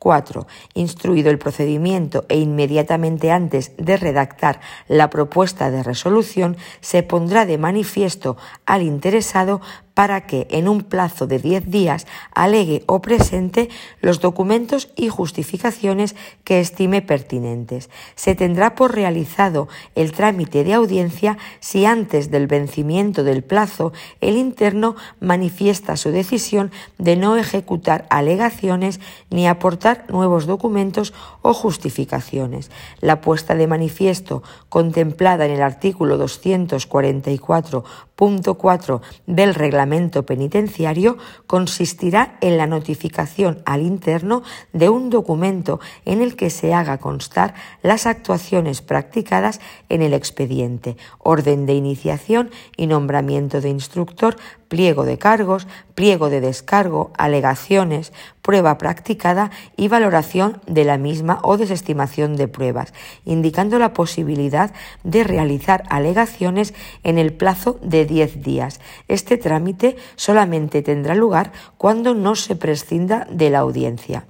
4. 0.06 0.46
Instruido 0.76 1.32
el 1.32 1.40
procedimiento 1.40 2.26
e 2.30 2.38
inmediatamente 2.38 3.32
antes 3.32 3.72
de 3.78 3.98
redactar 3.98 4.62
la 4.88 5.10
propuesta 5.10 5.72
de 5.72 5.82
resolución, 5.82 6.58
se 6.80 7.02
pondrá 7.02 7.48
de 7.48 7.58
manifiesto 7.58 8.38
al 8.68 8.84
interesado 8.84 9.62
para 9.96 10.28
que 10.28 10.46
en 10.52 10.68
un 10.68 10.84
plazo 10.84 11.26
de 11.26 11.40
diez 11.40 11.72
días 11.72 12.06
alegue 12.36 12.84
o 12.86 13.02
presente 13.02 13.70
los 14.02 14.20
documentos 14.20 14.90
y 14.96 15.08
justificaciones 15.10 16.16
que 16.44 16.60
estime 16.60 17.02
pertinentes. 17.02 17.90
Se 18.16 18.36
tendrá 18.36 18.76
por 18.76 18.94
realizado 18.94 19.68
el 19.96 20.12
trámite 20.12 20.64
de 20.66 20.74
audiencia 20.74 21.38
si 21.62 21.86
antes 21.86 22.30
del 22.30 22.46
vencimiento 22.46 23.24
del 23.24 23.42
plazo 23.42 23.94
el 24.20 24.36
interno 24.36 24.96
manifiesta 25.22 25.96
su 25.96 26.12
decisión 26.12 26.72
de 26.98 27.16
no 27.16 27.38
ejecutar 27.38 28.06
alegaciones 28.10 29.00
ni 29.30 29.48
aportar 29.48 30.06
nuevos 30.10 30.46
documentos 30.46 31.14
o 31.42 31.54
justificaciones. 31.54 32.70
La 33.00 33.22
puesta 33.22 33.56
de 33.56 33.68
manifiesto 33.68 34.44
contemplada 34.68 35.46
en 35.46 35.52
el 35.52 35.62
artículo 35.62 36.18
244 36.18 37.86
punto 38.16 38.56
4 38.56 39.02
del 39.28 39.54
reglamento 39.54 40.26
penitenciario 40.26 41.18
consistirá 41.48 42.38
en 42.42 42.58
la 42.58 42.68
notificación 42.68 43.62
al 43.66 43.82
interno 43.82 44.44
de 44.74 44.90
un 44.90 45.10
documento 45.10 45.80
en 46.06 46.22
el 46.22 46.36
que 46.36 46.50
se 46.50 46.74
haga 46.74 46.98
constar 46.98 47.54
las 47.82 48.06
actuaciones 48.06 48.82
practicadas 48.82 49.60
en 49.90 50.02
el 50.02 50.14
expediente, 50.14 50.98
orden 51.20 51.66
de 51.66 51.74
iniciación 51.74 52.52
y 52.78 52.88
nombramiento 52.88 53.62
de 53.62 53.70
instructor, 53.70 54.38
pliego 54.68 55.06
de 55.06 55.18
cargos, 55.18 55.68
pliego 55.94 56.30
de 56.30 56.42
descargo, 56.42 57.12
alegaciones, 57.18 58.14
prueba 58.42 58.78
practicada 58.78 59.52
y 59.76 59.88
valoración 59.88 60.62
de 60.68 60.84
la 60.84 60.98
misma 60.98 61.40
o 61.44 61.58
desestimación 61.58 62.36
de 62.36 62.48
pruebas, 62.48 62.94
indicando 63.26 63.80
la 63.80 63.94
posibilidad 63.94 64.72
de 65.04 65.24
realizar 65.24 65.84
alegaciones 65.90 66.74
en 67.04 67.18
el 67.18 67.34
plazo 67.34 67.80
de 67.82 68.06
10 68.06 68.44
días. 68.44 68.80
Este 69.08 69.38
trámite 69.38 69.96
solamente 70.16 70.82
tendrá 70.82 71.16
lugar 71.16 71.52
cuando 71.78 72.14
no 72.14 72.36
se 72.36 72.56
prescinda 72.56 73.28
de 73.30 73.50
la 73.50 73.60
audiencia. 73.60 74.26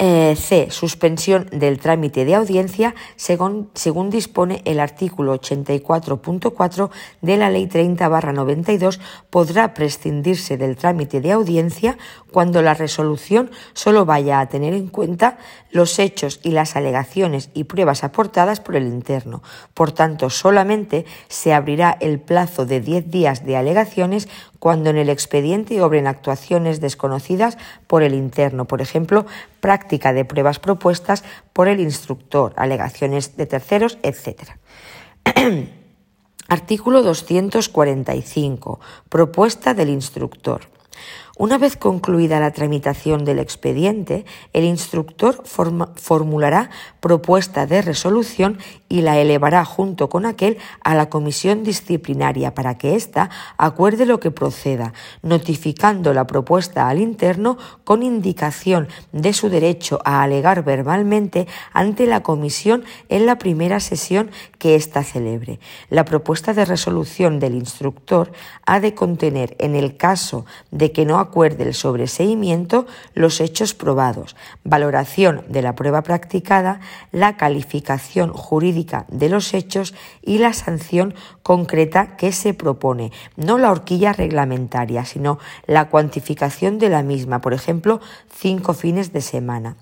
Eh, 0.00 0.34
C. 0.36 0.72
Suspensión 0.72 1.46
del 1.52 1.78
trámite 1.78 2.24
de 2.24 2.34
audiencia 2.34 2.96
según, 3.14 3.70
según 3.74 4.10
dispone 4.10 4.60
el 4.64 4.80
artículo 4.80 5.40
84.4 5.40 6.90
de 7.20 7.36
la 7.36 7.48
Ley 7.48 7.68
30-92 7.68 8.98
podrá 9.30 9.72
prescindirse 9.72 10.56
del 10.56 10.74
trámite 10.74 11.20
de 11.20 11.30
audiencia 11.30 11.96
cuando 12.32 12.60
la 12.60 12.74
resolución 12.74 13.52
solo 13.72 14.04
vaya 14.04 14.40
a 14.40 14.48
tener 14.48 14.74
en 14.74 14.88
cuenta 14.88 15.38
los 15.70 16.00
hechos 16.00 16.40
y 16.42 16.50
las 16.50 16.74
alegaciones 16.74 17.50
y 17.54 17.64
pruebas 17.64 18.02
aportadas 18.02 18.58
por 18.58 18.74
el 18.74 18.88
interno. 18.88 19.44
Por 19.74 19.92
tanto, 19.92 20.28
solamente 20.28 21.04
se 21.28 21.54
abrirá 21.54 21.96
el 22.00 22.18
plazo 22.18 22.66
de 22.66 22.80
10 22.80 23.12
días 23.12 23.46
de 23.46 23.56
alegaciones 23.56 24.28
cuando 24.64 24.88
en 24.88 24.96
el 24.96 25.10
expediente 25.10 25.82
obren 25.82 26.06
actuaciones 26.06 26.80
desconocidas 26.80 27.58
por 27.86 28.02
el 28.02 28.14
interno, 28.14 28.64
por 28.64 28.80
ejemplo, 28.80 29.26
práctica 29.60 30.14
de 30.14 30.24
pruebas 30.24 30.58
propuestas 30.58 31.22
por 31.52 31.68
el 31.68 31.80
instructor, 31.80 32.54
alegaciones 32.56 33.36
de 33.36 33.44
terceros, 33.44 33.98
etc. 34.02 34.52
Artículo 36.48 37.02
245. 37.02 38.80
Propuesta 39.10 39.74
del 39.74 39.90
instructor. 39.90 40.62
Una 41.36 41.58
vez 41.58 41.76
concluida 41.76 42.38
la 42.38 42.52
tramitación 42.52 43.24
del 43.24 43.40
expediente, 43.40 44.24
el 44.52 44.62
instructor 44.62 45.42
formulará 45.44 46.70
propuesta 47.00 47.66
de 47.66 47.82
resolución 47.82 48.58
y 48.88 49.00
la 49.00 49.18
elevará 49.18 49.64
junto 49.64 50.08
con 50.08 50.26
aquel 50.26 50.58
a 50.84 50.94
la 50.94 51.10
comisión 51.10 51.64
disciplinaria 51.64 52.54
para 52.54 52.78
que 52.78 52.94
ésta 52.94 53.30
acuerde 53.58 54.06
lo 54.06 54.20
que 54.20 54.30
proceda, 54.30 54.92
notificando 55.22 56.14
la 56.14 56.28
propuesta 56.28 56.88
al 56.88 57.00
interno 57.00 57.58
con 57.82 58.04
indicación 58.04 58.86
de 59.10 59.32
su 59.32 59.48
derecho 59.48 59.98
a 60.04 60.22
alegar 60.22 60.62
verbalmente 60.62 61.48
ante 61.72 62.06
la 62.06 62.22
comisión 62.22 62.84
en 63.08 63.26
la 63.26 63.38
primera 63.38 63.80
sesión 63.80 64.30
que 64.58 64.76
ésta 64.76 65.02
celebre. 65.02 65.58
La 65.90 66.04
propuesta 66.04 66.54
de 66.54 66.64
resolución 66.64 67.40
del 67.40 67.56
instructor 67.56 68.30
ha 68.66 68.78
de 68.78 68.94
contener, 68.94 69.56
en 69.58 69.74
el 69.74 69.96
caso 69.96 70.46
de 70.70 70.92
que 70.92 71.04
no 71.04 71.23
acuerde 71.24 71.64
el 71.64 71.74
sobreseimiento, 71.74 72.86
los 73.14 73.40
hechos 73.40 73.74
probados, 73.74 74.36
valoración 74.62 75.44
de 75.48 75.62
la 75.62 75.74
prueba 75.74 76.02
practicada, 76.02 76.80
la 77.12 77.36
calificación 77.36 78.32
jurídica 78.32 79.04
de 79.08 79.28
los 79.28 79.52
hechos 79.54 79.94
y 80.22 80.38
la 80.38 80.52
sanción 80.52 81.14
concreta 81.42 82.16
que 82.16 82.32
se 82.32 82.54
propone, 82.54 83.12
no 83.36 83.58
la 83.58 83.70
horquilla 83.70 84.12
reglamentaria, 84.12 85.04
sino 85.04 85.38
la 85.66 85.88
cuantificación 85.88 86.78
de 86.78 86.88
la 86.88 87.02
misma, 87.02 87.40
por 87.40 87.54
ejemplo, 87.54 88.00
cinco 88.34 88.74
fines 88.74 89.12
de 89.12 89.20
semana. 89.20 89.76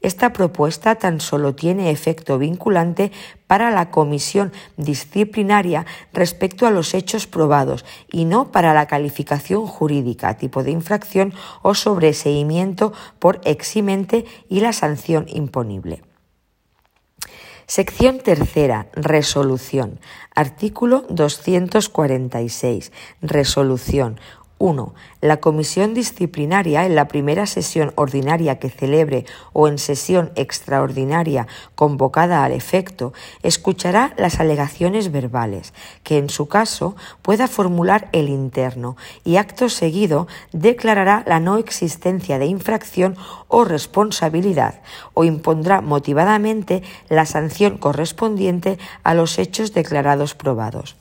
Esta 0.00 0.32
propuesta 0.32 0.94
tan 0.96 1.20
solo 1.20 1.54
tiene 1.54 1.90
efecto 1.90 2.38
vinculante 2.38 3.12
para 3.46 3.70
la 3.70 3.90
comisión 3.90 4.52
disciplinaria 4.76 5.86
respecto 6.12 6.66
a 6.66 6.70
los 6.70 6.94
hechos 6.94 7.26
probados 7.26 7.84
y 8.10 8.24
no 8.24 8.52
para 8.52 8.74
la 8.74 8.86
calificación 8.86 9.66
jurídica, 9.66 10.36
tipo 10.36 10.62
de 10.62 10.70
infracción 10.70 11.32
o 11.62 11.74
sobreseimiento 11.74 12.92
por 13.18 13.40
eximente 13.44 14.24
y 14.48 14.60
la 14.60 14.72
sanción 14.72 15.26
imponible. 15.28 16.02
Sección 17.70 18.18
tercera. 18.20 18.86
Resolución. 18.94 20.00
Artículo 20.34 21.04
246. 21.10 22.92
Resolución. 23.20 24.18
1. 24.58 24.94
La 25.20 25.38
comisión 25.38 25.94
disciplinaria 25.94 26.84
en 26.84 26.94
la 26.94 27.08
primera 27.08 27.46
sesión 27.46 27.92
ordinaria 27.94 28.58
que 28.58 28.70
celebre 28.70 29.24
o 29.52 29.68
en 29.68 29.78
sesión 29.78 30.32
extraordinaria 30.34 31.46
convocada 31.74 32.44
al 32.44 32.52
efecto 32.52 33.12
escuchará 33.42 34.14
las 34.16 34.40
alegaciones 34.40 35.12
verbales 35.12 35.72
que 36.02 36.18
en 36.18 36.28
su 36.28 36.48
caso 36.48 36.96
pueda 37.22 37.46
formular 37.46 38.08
el 38.12 38.28
interno 38.28 38.96
y 39.24 39.36
acto 39.36 39.68
seguido 39.68 40.26
declarará 40.52 41.22
la 41.26 41.40
no 41.40 41.58
existencia 41.58 42.38
de 42.38 42.46
infracción 42.46 43.16
o 43.46 43.64
responsabilidad 43.64 44.80
o 45.14 45.24
impondrá 45.24 45.80
motivadamente 45.80 46.82
la 47.08 47.26
sanción 47.26 47.78
correspondiente 47.78 48.78
a 49.04 49.14
los 49.14 49.38
hechos 49.38 49.72
declarados 49.72 50.34
probados. 50.34 50.96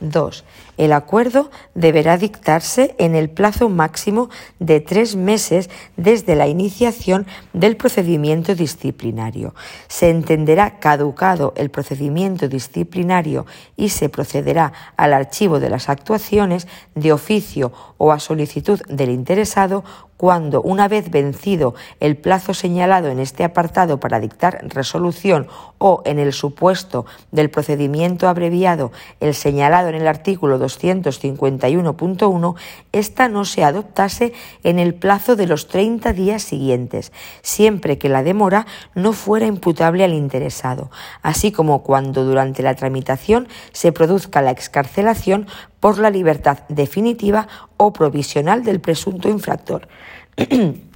2. 0.00 0.44
El 0.80 0.94
acuerdo 0.94 1.50
deberá 1.74 2.16
dictarse 2.16 2.94
en 2.96 3.14
el 3.14 3.28
plazo 3.28 3.68
máximo 3.68 4.30
de 4.60 4.80
tres 4.80 5.14
meses 5.14 5.68
desde 5.98 6.34
la 6.36 6.48
iniciación 6.48 7.26
del 7.52 7.76
procedimiento 7.76 8.54
disciplinario. 8.54 9.54
Se 9.88 10.08
entenderá 10.08 10.78
caducado 10.78 11.52
el 11.56 11.68
procedimiento 11.68 12.48
disciplinario 12.48 13.44
y 13.76 13.90
se 13.90 14.08
procederá 14.08 14.72
al 14.96 15.12
archivo 15.12 15.60
de 15.60 15.68
las 15.68 15.90
actuaciones 15.90 16.66
de 16.94 17.12
oficio 17.12 17.72
o 17.98 18.10
a 18.10 18.18
solicitud 18.18 18.80
del 18.88 19.10
interesado 19.10 19.84
cuando, 20.20 20.60
una 20.60 20.86
vez 20.86 21.10
vencido 21.10 21.74
el 21.98 22.14
plazo 22.14 22.52
señalado 22.52 23.08
en 23.08 23.20
este 23.20 23.42
apartado 23.42 24.00
para 24.00 24.20
dictar 24.20 24.60
resolución 24.68 25.46
o 25.78 26.02
en 26.04 26.18
el 26.18 26.34
supuesto 26.34 27.06
del 27.32 27.48
procedimiento 27.48 28.28
abreviado 28.28 28.92
el 29.20 29.34
señalado 29.34 29.88
en 29.88 29.94
el 29.94 30.06
artículo 30.06 30.60
251.1, 30.60 32.54
ésta 32.92 33.28
no 33.30 33.46
se 33.46 33.64
adoptase 33.64 34.34
en 34.62 34.78
el 34.78 34.92
plazo 34.92 35.36
de 35.36 35.46
los 35.46 35.68
30 35.68 36.12
días 36.12 36.42
siguientes, 36.42 37.12
siempre 37.40 37.96
que 37.96 38.10
la 38.10 38.22
demora 38.22 38.66
no 38.94 39.14
fuera 39.14 39.46
imputable 39.46 40.04
al 40.04 40.12
interesado, 40.12 40.90
así 41.22 41.50
como 41.50 41.82
cuando 41.82 42.26
durante 42.26 42.62
la 42.62 42.74
tramitación 42.74 43.48
se 43.72 43.90
produzca 43.90 44.42
la 44.42 44.50
excarcelación 44.50 45.46
por 45.80 45.98
la 45.98 46.10
libertad 46.10 46.60
definitiva 46.68 47.48
o 47.76 47.92
provisional 47.92 48.62
del 48.62 48.80
presunto 48.80 49.28
infractor. 49.28 49.88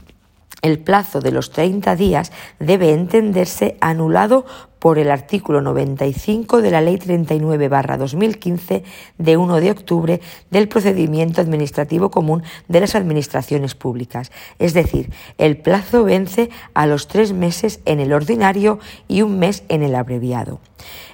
El 0.65 0.79
plazo 0.79 1.21
de 1.21 1.31
los 1.31 1.51
30 1.51 1.95
días 1.95 2.33
debe 2.59 2.95
entenderse 2.95 3.77
anulado 3.83 4.47
por 4.79 4.99
el 4.99 5.11
artículo 5.11 5.61
95 5.61 6.63
de 6.63 6.71
la 6.71 6.81
Ley 6.81 6.97
39-2015 6.97 8.83
de 9.19 9.37
1 9.37 9.61
de 9.61 9.71
octubre 9.71 10.21
del 10.51 10.69
procedimiento 10.69 11.43
administrativo 11.43 12.11
común 12.11 12.43
de 12.69 12.81
las 12.81 12.95
administraciones 12.95 13.75
públicas. 13.75 14.33
Es 14.59 14.73
decir, 14.73 15.11
el 15.37 15.59
plazo 15.59 16.05
vence 16.05 16.49
a 16.73 16.87
los 16.87 17.09
tres 17.09 17.35
meses 17.35 17.81
en 17.85 18.01
el 18.01 18.15
ordinario 18.15 18.79
y 19.07 19.21
un 19.21 19.39
mes 19.39 19.65
en 19.69 19.83
el 19.83 19.95
abreviado. 19.95 20.61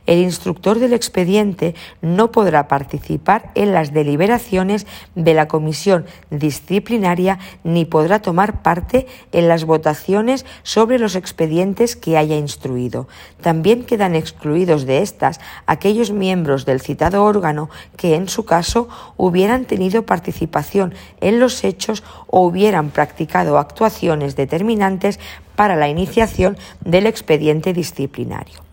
El 0.06 0.18
instructor 0.18 0.78
del 0.78 0.92
expediente 0.92 1.74
no 2.02 2.32
podrá 2.32 2.68
participar 2.68 3.50
en 3.54 3.72
las 3.72 3.92
deliberaciones 3.92 4.86
de 5.14 5.34
la 5.34 5.48
comisión 5.48 6.06
disciplinaria 6.30 7.38
ni 7.64 7.84
podrá 7.84 8.20
tomar 8.22 8.62
parte 8.62 9.06
en 9.32 9.48
las 9.48 9.64
votaciones 9.64 10.46
sobre 10.62 10.98
los 10.98 11.14
expedientes 11.14 11.96
que 11.96 12.16
haya 12.16 12.36
instruido. 12.36 13.08
También 13.40 13.84
quedan 13.84 14.14
excluidos 14.14 14.86
de 14.86 15.02
estas 15.02 15.40
aquellos 15.66 16.10
miembros 16.10 16.64
del 16.64 16.80
citado 16.80 17.24
órgano 17.24 17.70
que, 17.96 18.14
en 18.14 18.28
su 18.28 18.44
caso, 18.44 18.88
hubieran 19.16 19.64
tenido 19.64 20.06
participación 20.06 20.94
en 21.20 21.40
los 21.40 21.62
hechos 21.64 22.02
o 22.26 22.40
hubieran 22.40 22.90
practicado 22.90 23.58
actuaciones 23.58 24.36
determinantes 24.36 25.18
para 25.56 25.76
la 25.76 25.88
iniciación 25.88 26.56
del 26.84 27.06
expediente 27.06 27.72
disciplinario. 27.72 28.69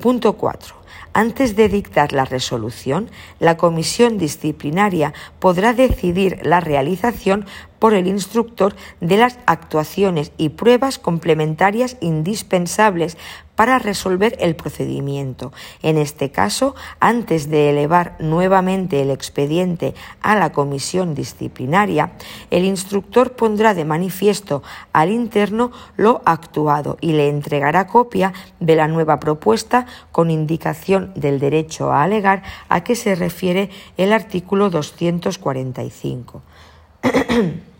Punto 0.00 0.34
4. 0.34 0.82
Antes 1.14 1.56
de 1.56 1.68
dictar 1.68 2.12
la 2.12 2.24
resolución, 2.24 3.10
la 3.38 3.56
comisión 3.56 4.16
disciplinaria 4.16 5.12
podrá 5.38 5.74
decidir 5.74 6.38
la 6.42 6.60
realización 6.60 7.46
por 7.78 7.92
el 7.92 8.06
instructor 8.06 8.74
de 9.00 9.18
las 9.18 9.38
actuaciones 9.44 10.32
y 10.38 10.50
pruebas 10.50 10.98
complementarias 10.98 11.96
indispensables 12.00 13.18
para 13.56 13.78
resolver 13.78 14.36
el 14.40 14.56
procedimiento. 14.56 15.52
En 15.82 15.98
este 15.98 16.30
caso, 16.30 16.74
antes 17.00 17.50
de 17.50 17.70
elevar 17.70 18.16
nuevamente 18.18 19.02
el 19.02 19.10
expediente 19.10 19.94
a 20.20 20.34
la 20.36 20.52
comisión 20.52 21.14
disciplinaria, 21.14 22.12
el 22.50 22.64
instructor 22.64 23.32
pondrá 23.32 23.74
de 23.74 23.84
manifiesto 23.84 24.62
al 24.92 25.10
interno 25.10 25.72
lo 25.96 26.22
actuado 26.24 26.96
y 27.00 27.12
le 27.12 27.28
entregará 27.28 27.86
copia 27.86 28.32
de 28.60 28.76
la 28.76 28.88
nueva 28.88 29.20
propuesta 29.20 29.86
con 30.10 30.30
indicación 30.30 31.12
del 31.14 31.38
derecho 31.38 31.92
a 31.92 32.02
alegar 32.02 32.42
a 32.68 32.84
que 32.84 32.96
se 32.96 33.14
refiere 33.14 33.70
el 33.96 34.12
artículo 34.12 34.70
245. 34.70 36.42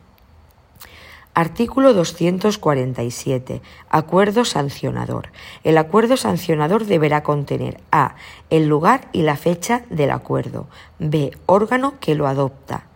Artículo 1.35 1.95
247. 1.95 3.63
Acuerdo 3.89 4.45
sancionador. 4.45 5.29
El 5.65 5.79
acuerdo 5.79 6.19
sancionador 6.19 6.85
deberá 6.85 7.23
contener 7.23 7.81
A. 7.91 8.17
El 8.51 8.69
lugar 8.69 9.09
y 9.13 9.23
la 9.23 9.37
fecha 9.37 9.83
del 9.89 10.11
acuerdo. 10.11 10.69
B. 10.99 11.31
Órgano 11.47 11.95
que 12.01 12.15
lo 12.15 12.27
adopta 12.27 12.92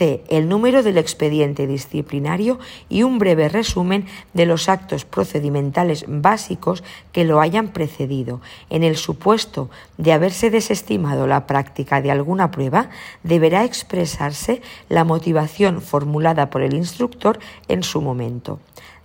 el 0.00 0.48
número 0.48 0.82
del 0.82 0.96
expediente 0.96 1.66
disciplinario 1.66 2.58
y 2.88 3.02
un 3.02 3.18
breve 3.18 3.48
resumen 3.48 4.06
de 4.32 4.46
los 4.46 4.68
actos 4.68 5.04
procedimentales 5.04 6.04
básicos 6.08 6.82
que 7.12 7.24
lo 7.24 7.40
hayan 7.40 7.68
precedido. 7.68 8.40
En 8.70 8.82
el 8.82 8.96
supuesto 8.96 9.68
de 9.98 10.12
haberse 10.12 10.50
desestimado 10.50 11.26
la 11.26 11.46
práctica 11.46 12.00
de 12.00 12.10
alguna 12.10 12.50
prueba, 12.50 12.88
deberá 13.22 13.64
expresarse 13.64 14.62
la 14.88 15.04
motivación 15.04 15.82
formulada 15.82 16.48
por 16.48 16.62
el 16.62 16.74
instructor 16.74 17.38
en 17.68 17.82
su 17.82 18.00
momento. 18.00 18.58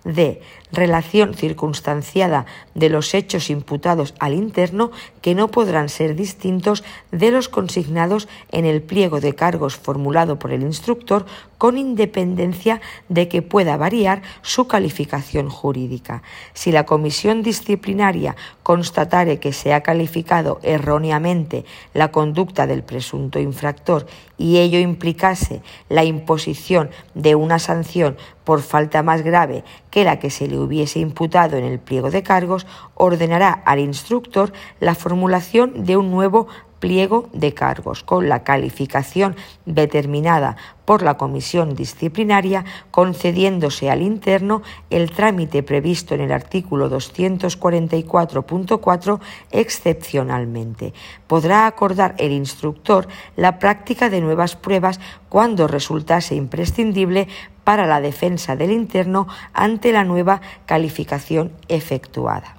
D. 0.05 0.39
Relación 0.75 1.35
circunstanciada 1.35 2.45
de 2.73 2.89
los 2.89 3.13
hechos 3.13 3.49
imputados 3.49 4.13
al 4.19 4.33
interno 4.33 4.91
que 5.21 5.33
no 5.33 5.47
podrán 5.47 5.87
ser 5.87 6.15
distintos 6.15 6.83
de 7.11 7.31
los 7.31 7.47
consignados 7.47 8.27
en 8.51 8.65
el 8.65 8.81
pliego 8.81 9.21
de 9.21 9.35
cargos 9.35 9.77
formulado 9.77 10.37
por 10.37 10.51
el 10.51 10.63
instructor 10.63 11.25
con 11.57 11.77
independencia 11.77 12.81
de 13.07 13.29
que 13.29 13.41
pueda 13.41 13.77
variar 13.77 14.21
su 14.41 14.67
calificación 14.67 15.49
jurídica. 15.49 16.23
Si 16.53 16.73
la 16.73 16.85
comisión 16.85 17.41
disciplinaria 17.41 18.35
constatare 18.61 19.39
que 19.39 19.53
se 19.53 19.73
ha 19.73 19.81
calificado 19.81 20.59
erróneamente 20.61 21.63
la 21.93 22.11
conducta 22.11 22.67
del 22.67 22.83
presunto 22.83 23.39
infractor 23.39 24.07
y 24.37 24.57
ello 24.57 24.79
implicase 24.79 25.61
la 25.87 26.03
imposición 26.03 26.89
de 27.13 27.35
una 27.35 27.59
sanción 27.59 28.17
por 28.43 28.61
falta 28.61 29.01
más 29.01 29.23
grave 29.23 29.63
que 29.89 30.03
la 30.03 30.19
que 30.19 30.29
se 30.29 30.47
le 30.47 30.57
hubiese 30.65 30.99
imputado 30.99 31.57
en 31.57 31.63
el 31.63 31.79
pliego 31.79 32.11
de 32.11 32.23
cargos, 32.23 32.67
ordenará 32.93 33.51
al 33.51 33.79
instructor 33.79 34.53
la 34.79 34.95
formulación 34.95 35.85
de 35.85 35.97
un 35.97 36.11
nuevo 36.11 36.47
pliego 36.79 37.29
de 37.33 37.55
cargos 37.55 38.03
con 38.03 38.29
la 38.29 38.43
calificación 38.43 39.35
determinada 39.65 40.55
por 40.85 41.01
la 41.01 41.17
comisión 41.17 41.73
disciplinaria, 41.73 42.63
concediéndose 42.91 43.89
al 43.89 44.03
interno 44.03 44.61
el 44.91 45.09
trámite 45.09 45.63
previsto 45.63 46.13
en 46.13 46.21
el 46.21 46.31
artículo 46.31 46.91
244.4 46.91 49.19
excepcionalmente. 49.49 50.93
Podrá 51.25 51.65
acordar 51.65 52.13
el 52.19 52.31
instructor 52.31 53.07
la 53.35 53.57
práctica 53.57 54.11
de 54.11 54.21
nuevas 54.21 54.55
pruebas 54.55 54.99
cuando 55.27 55.67
resultase 55.67 56.35
imprescindible 56.35 57.27
para 57.65 57.85
la 57.85 57.99
defensa 57.99 58.55
del 58.55 58.71
interno 58.71 59.27
ante 59.51 59.91
la 59.91 60.05
nueva 60.05 60.39
calificación 60.65 61.51
efectuada. 61.67 62.55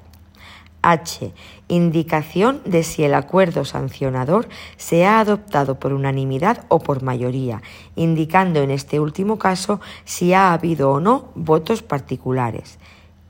H. 0.81 1.31
Indicación 1.67 2.61
de 2.65 2.83
si 2.83 3.03
el 3.03 3.13
acuerdo 3.13 3.63
sancionador 3.63 4.49
se 4.75 5.05
ha 5.05 5.19
adoptado 5.19 5.79
por 5.79 5.93
unanimidad 5.93 6.65
o 6.67 6.79
por 6.79 7.03
mayoría, 7.03 7.61
indicando 7.95 8.61
en 8.61 8.71
este 8.71 8.99
último 8.99 9.37
caso 9.37 9.79
si 10.03 10.33
ha 10.33 10.51
habido 10.51 10.91
o 10.91 10.99
no 10.99 11.29
votos 11.35 11.83
particulares. 11.83 12.79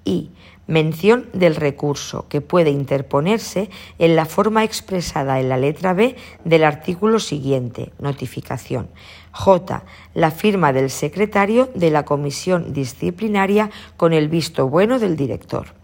Y 0.06 0.32
mención 0.68 1.30
del 1.34 1.56
recurso 1.56 2.28
que 2.30 2.42
puede 2.42 2.72
interponerse 2.72 3.70
en 4.00 4.16
la 4.16 4.26
forma 4.26 4.64
expresada 4.64 5.40
en 5.40 5.50
la 5.50 5.58
letra 5.58 5.94
B 5.94 6.16
del 6.46 6.64
artículo 6.64 7.20
siguiente, 7.20 7.92
notificación. 8.00 8.90
J. 9.32 9.84
La 10.14 10.32
firma 10.32 10.74
del 10.74 10.90
secretario 10.90 11.70
de 11.76 11.92
la 11.92 12.06
comisión 12.06 12.74
disciplinaria 12.74 13.72
con 13.98 14.14
el 14.14 14.30
visto 14.30 14.70
bueno 14.70 15.00
del 15.00 15.16
director. 15.16 15.83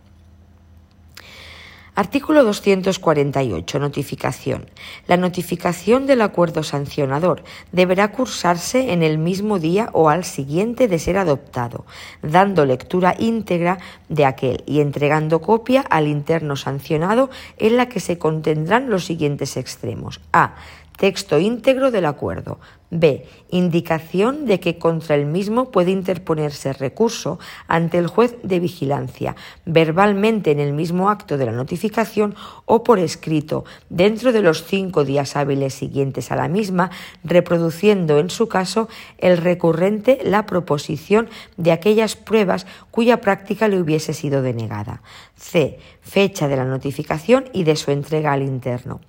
Artículo 1.99 2.45
248. 2.45 3.77
Notificación. 3.77 4.69
La 5.05 5.17
notificación 5.17 6.07
del 6.07 6.21
acuerdo 6.21 6.63
sancionador 6.63 7.43
deberá 7.73 8.13
cursarse 8.13 8.93
en 8.93 9.03
el 9.03 9.17
mismo 9.17 9.59
día 9.59 9.89
o 9.91 10.07
al 10.07 10.23
siguiente 10.23 10.87
de 10.87 10.97
ser 10.97 11.17
adoptado, 11.17 11.85
dando 12.21 12.65
lectura 12.65 13.17
íntegra 13.19 13.79
de 14.07 14.23
aquel 14.23 14.63
y 14.65 14.79
entregando 14.79 15.41
copia 15.41 15.81
al 15.81 16.07
interno 16.07 16.55
sancionado 16.55 17.29
en 17.57 17.75
la 17.75 17.89
que 17.89 17.99
se 17.99 18.17
contendrán 18.17 18.89
los 18.89 19.03
siguientes 19.03 19.57
extremos. 19.57 20.21
A. 20.31 20.55
Texto 20.95 21.37
íntegro 21.37 21.91
del 21.91 22.05
acuerdo. 22.05 22.59
B. 22.91 23.25
Indicación 23.51 24.45
de 24.45 24.59
que 24.59 24.77
contra 24.77 25.15
el 25.15 25.25
mismo 25.25 25.71
puede 25.71 25.91
interponerse 25.91 26.73
recurso 26.73 27.39
ante 27.67 27.97
el 27.97 28.07
juez 28.07 28.37
de 28.43 28.59
vigilancia, 28.59 29.35
verbalmente 29.65 30.51
en 30.51 30.59
el 30.59 30.73
mismo 30.73 31.09
acto 31.09 31.37
de 31.37 31.45
la 31.45 31.51
notificación 31.51 32.35
o 32.65 32.83
por 32.83 32.99
escrito, 32.99 33.65
dentro 33.89 34.31
de 34.31 34.41
los 34.41 34.63
cinco 34.65 35.05
días 35.05 35.35
hábiles 35.35 35.73
siguientes 35.73 36.31
a 36.31 36.35
la 36.35 36.47
misma, 36.47 36.89
reproduciendo 37.23 38.19
en 38.19 38.29
su 38.29 38.47
caso 38.47 38.89
el 39.17 39.37
recurrente 39.37 40.19
la 40.23 40.45
proposición 40.45 41.29
de 41.57 41.71
aquellas 41.71 42.15
pruebas 42.15 42.65
cuya 42.91 43.21
práctica 43.21 43.67
le 43.67 43.79
hubiese 43.79 44.13
sido 44.13 44.41
denegada. 44.41 45.01
C. 45.35 45.79
Fecha 46.01 46.47
de 46.47 46.57
la 46.57 46.65
notificación 46.65 47.45
y 47.53 47.63
de 47.63 47.75
su 47.75 47.91
entrega 47.91 48.33
al 48.33 48.41
interno. 48.41 48.99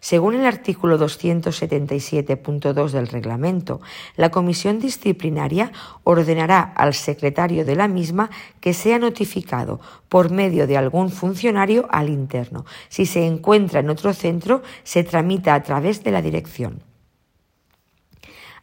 Según 0.00 0.34
el 0.34 0.46
artículo 0.46 0.98
277.2 0.98 2.90
del 2.90 3.08
reglamento, 3.08 3.25
la 4.16 4.30
comisión 4.30 4.78
disciplinaria 4.78 5.72
ordenará 6.04 6.60
al 6.60 6.94
secretario 6.94 7.64
de 7.64 7.76
la 7.76 7.88
misma 7.88 8.30
que 8.60 8.72
sea 8.72 8.98
notificado 8.98 9.80
por 10.08 10.30
medio 10.30 10.66
de 10.66 10.76
algún 10.76 11.10
funcionario 11.10 11.86
al 11.90 12.08
interno. 12.08 12.64
Si 12.88 13.06
se 13.06 13.26
encuentra 13.26 13.80
en 13.80 13.90
otro 13.90 14.12
centro, 14.14 14.62
se 14.84 15.04
tramita 15.04 15.54
a 15.54 15.62
través 15.62 16.02
de 16.04 16.10
la 16.10 16.22
dirección. 16.22 16.82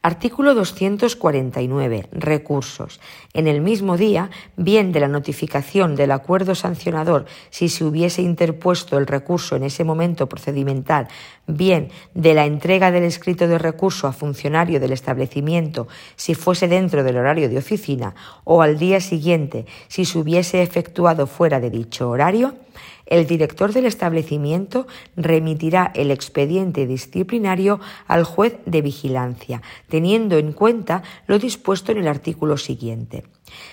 Artículo 0.05 0.53
249. 0.53 2.07
Recursos. 2.11 2.99
En 3.33 3.47
el 3.47 3.61
mismo 3.61 3.95
día, 3.95 4.31
bien 4.57 4.91
de 4.91 4.99
la 4.99 5.07
notificación 5.07 5.95
del 5.95 6.11
acuerdo 6.11 6.55
sancionador 6.55 7.25
si 7.51 7.69
se 7.69 7.85
hubiese 7.85 8.21
interpuesto 8.21 8.97
el 8.97 9.07
recurso 9.07 9.55
en 9.55 9.63
ese 9.63 9.85
momento 9.85 10.27
procedimental, 10.27 11.07
bien 11.47 11.87
de 12.15 12.33
la 12.33 12.45
entrega 12.45 12.91
del 12.91 13.05
escrito 13.05 13.47
de 13.47 13.57
recurso 13.57 14.05
a 14.05 14.11
funcionario 14.11 14.81
del 14.81 14.91
establecimiento 14.91 15.87
si 16.17 16.35
fuese 16.35 16.67
dentro 16.67 17.05
del 17.05 17.15
horario 17.15 17.47
de 17.47 17.59
oficina 17.59 18.13
o 18.43 18.61
al 18.61 18.77
día 18.77 18.99
siguiente 18.99 19.65
si 19.87 20.03
se 20.03 20.19
hubiese 20.19 20.61
efectuado 20.61 21.27
fuera 21.27 21.61
de 21.61 21.69
dicho 21.69 22.09
horario, 22.09 22.55
El 23.05 23.27
director 23.27 23.73
del 23.73 23.85
establecimiento 23.85 24.87
remitirá 25.15 25.91
el 25.95 26.11
expediente 26.11 26.87
disciplinario 26.87 27.79
al 28.07 28.23
juez 28.23 28.57
de 28.65 28.81
vigilancia, 28.81 29.61
teniendo 29.89 30.37
en 30.37 30.53
cuenta 30.53 31.03
lo 31.27 31.39
dispuesto 31.39 31.91
en 31.91 31.99
el 31.99 32.07
artículo 32.07 32.57
siguiente. 32.57 33.23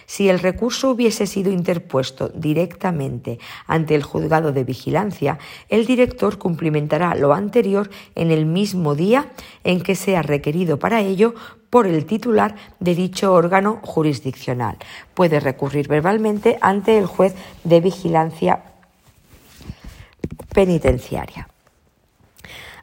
Si 0.07 0.29
el 0.29 0.41
recurso 0.41 0.91
hubiese 0.91 1.27
sido 1.27 1.51
interpuesto 1.51 2.29
directamente 2.29 3.39
ante 3.67 3.95
el 3.95 4.03
juzgado 4.03 4.53
de 4.53 4.65
vigilancia, 4.65 5.39
el 5.69 5.87
director 5.87 6.39
cumplimentará 6.39 7.15
lo 7.15 7.33
anterior 7.33 7.91
en 8.15 8.31
el 8.31 8.47
mismo 8.47 8.95
día 8.95 9.31
en 9.65 9.81
que 9.81 9.95
sea 9.95 10.23
requerido 10.23 10.79
para 10.79 11.01
ello 11.01 11.35
por 11.71 11.87
el 11.87 12.05
titular 12.05 12.57
de 12.81 12.95
dicho 12.95 13.33
órgano 13.33 13.79
jurisdiccional. 13.83 14.77
Puede 15.15 15.39
recurrir 15.39 15.87
verbalmente 15.87 16.59
ante 16.61 16.99
el 16.99 17.07
juez 17.07 17.35
de 17.63 17.81
vigilancia 17.81 18.65
penitenciaria. 20.55 21.49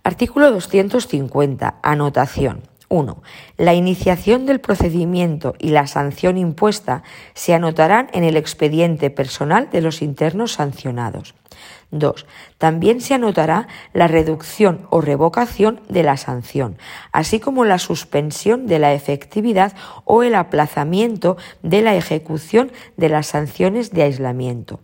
Artículo 0.04 0.52
250. 0.52 1.80
Anotación. 1.82 2.62
1. 2.90 3.22
La 3.58 3.74
iniciación 3.74 4.46
del 4.46 4.62
procedimiento 4.62 5.56
y 5.60 5.72
la 5.72 5.88
sanción 5.88 6.38
impuesta 6.38 7.04
se 7.34 7.54
anotarán 7.54 8.10
en 8.14 8.24
el 8.24 8.38
expediente 8.38 9.10
personal 9.10 9.70
de 9.70 9.82
los 9.82 10.02
internos 10.02 10.54
sancionados. 10.54 11.36
2. 11.92 12.26
También 12.58 13.02
se 13.02 13.14
anotará 13.14 13.68
la 13.94 14.08
reducción 14.08 14.88
o 14.90 15.02
revocación 15.02 15.82
de 15.90 16.04
la 16.04 16.18
sanción, 16.18 16.78
así 17.12 17.40
como 17.40 17.66
la 17.66 17.80
suspensión 17.80 18.68
de 18.68 18.80
la 18.80 18.94
efectividad 18.94 19.74
o 20.06 20.24
el 20.24 20.36
aplazamiento 20.36 21.38
de 21.64 21.82
la 21.82 21.96
ejecución 21.96 22.72
de 22.96 23.10
las 23.10 23.28
sanciones 23.28 23.92
de 23.92 24.04
aislamiento. 24.04 24.80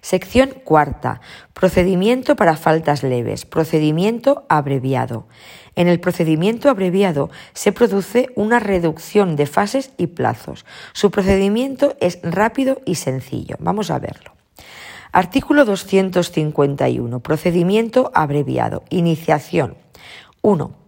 Sección 0.00 0.50
cuarta. 0.64 1.20
Procedimiento 1.52 2.36
para 2.36 2.56
faltas 2.56 3.02
leves. 3.02 3.44
Procedimiento 3.44 4.44
abreviado. 4.48 5.26
En 5.74 5.88
el 5.88 6.00
procedimiento 6.00 6.70
abreviado 6.70 7.30
se 7.52 7.72
produce 7.72 8.30
una 8.34 8.58
reducción 8.58 9.36
de 9.36 9.46
fases 9.46 9.90
y 9.96 10.08
plazos. 10.08 10.64
Su 10.92 11.10
procedimiento 11.10 11.96
es 12.00 12.18
rápido 12.22 12.80
y 12.84 12.96
sencillo. 12.96 13.56
Vamos 13.58 13.90
a 13.90 13.98
verlo. 13.98 14.32
Artículo 15.12 15.64
251. 15.64 17.20
Procedimiento 17.20 18.10
abreviado. 18.14 18.84
Iniciación. 18.90 19.76
1 20.42 20.85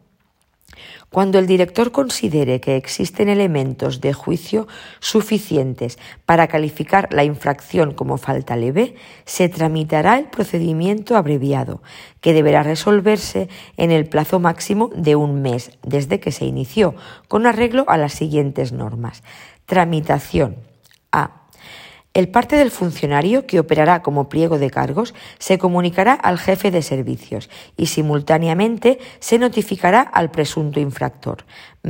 cuando 1.10 1.38
el 1.38 1.46
director 1.46 1.90
considere 1.90 2.60
que 2.60 2.76
existen 2.76 3.28
elementos 3.28 4.00
de 4.00 4.12
juicio 4.12 4.68
suficientes 5.00 5.98
para 6.26 6.48
calificar 6.48 7.08
la 7.12 7.24
infracción 7.24 7.94
como 7.94 8.18
falta 8.18 8.56
leve, 8.56 8.94
se 9.24 9.48
tramitará 9.48 10.18
el 10.18 10.26
procedimiento 10.26 11.16
abreviado, 11.16 11.82
que 12.20 12.34
deberá 12.34 12.62
resolverse 12.62 13.48
en 13.76 13.90
el 13.90 14.06
plazo 14.06 14.38
máximo 14.38 14.90
de 14.94 15.16
un 15.16 15.40
mes 15.40 15.70
desde 15.82 16.20
que 16.20 16.32
se 16.32 16.44
inició, 16.44 16.94
con 17.26 17.46
arreglo 17.46 17.84
a 17.88 17.96
las 17.96 18.12
siguientes 18.12 18.72
normas. 18.72 19.22
Tramitación. 19.64 20.56
A. 21.10 21.37
El 22.18 22.26
parte 22.30 22.56
del 22.56 22.72
funcionario 22.72 23.46
que 23.46 23.60
operará 23.60 24.02
como 24.02 24.28
pliego 24.28 24.58
de 24.58 24.70
cargos 24.70 25.14
se 25.38 25.56
comunicará 25.56 26.14
al 26.14 26.40
jefe 26.40 26.72
de 26.72 26.82
servicios 26.82 27.48
y 27.76 27.86
simultáneamente 27.86 28.98
se 29.20 29.38
notificará 29.38 30.00
al 30.00 30.32
presunto 30.32 30.80
infractor. 30.80 31.44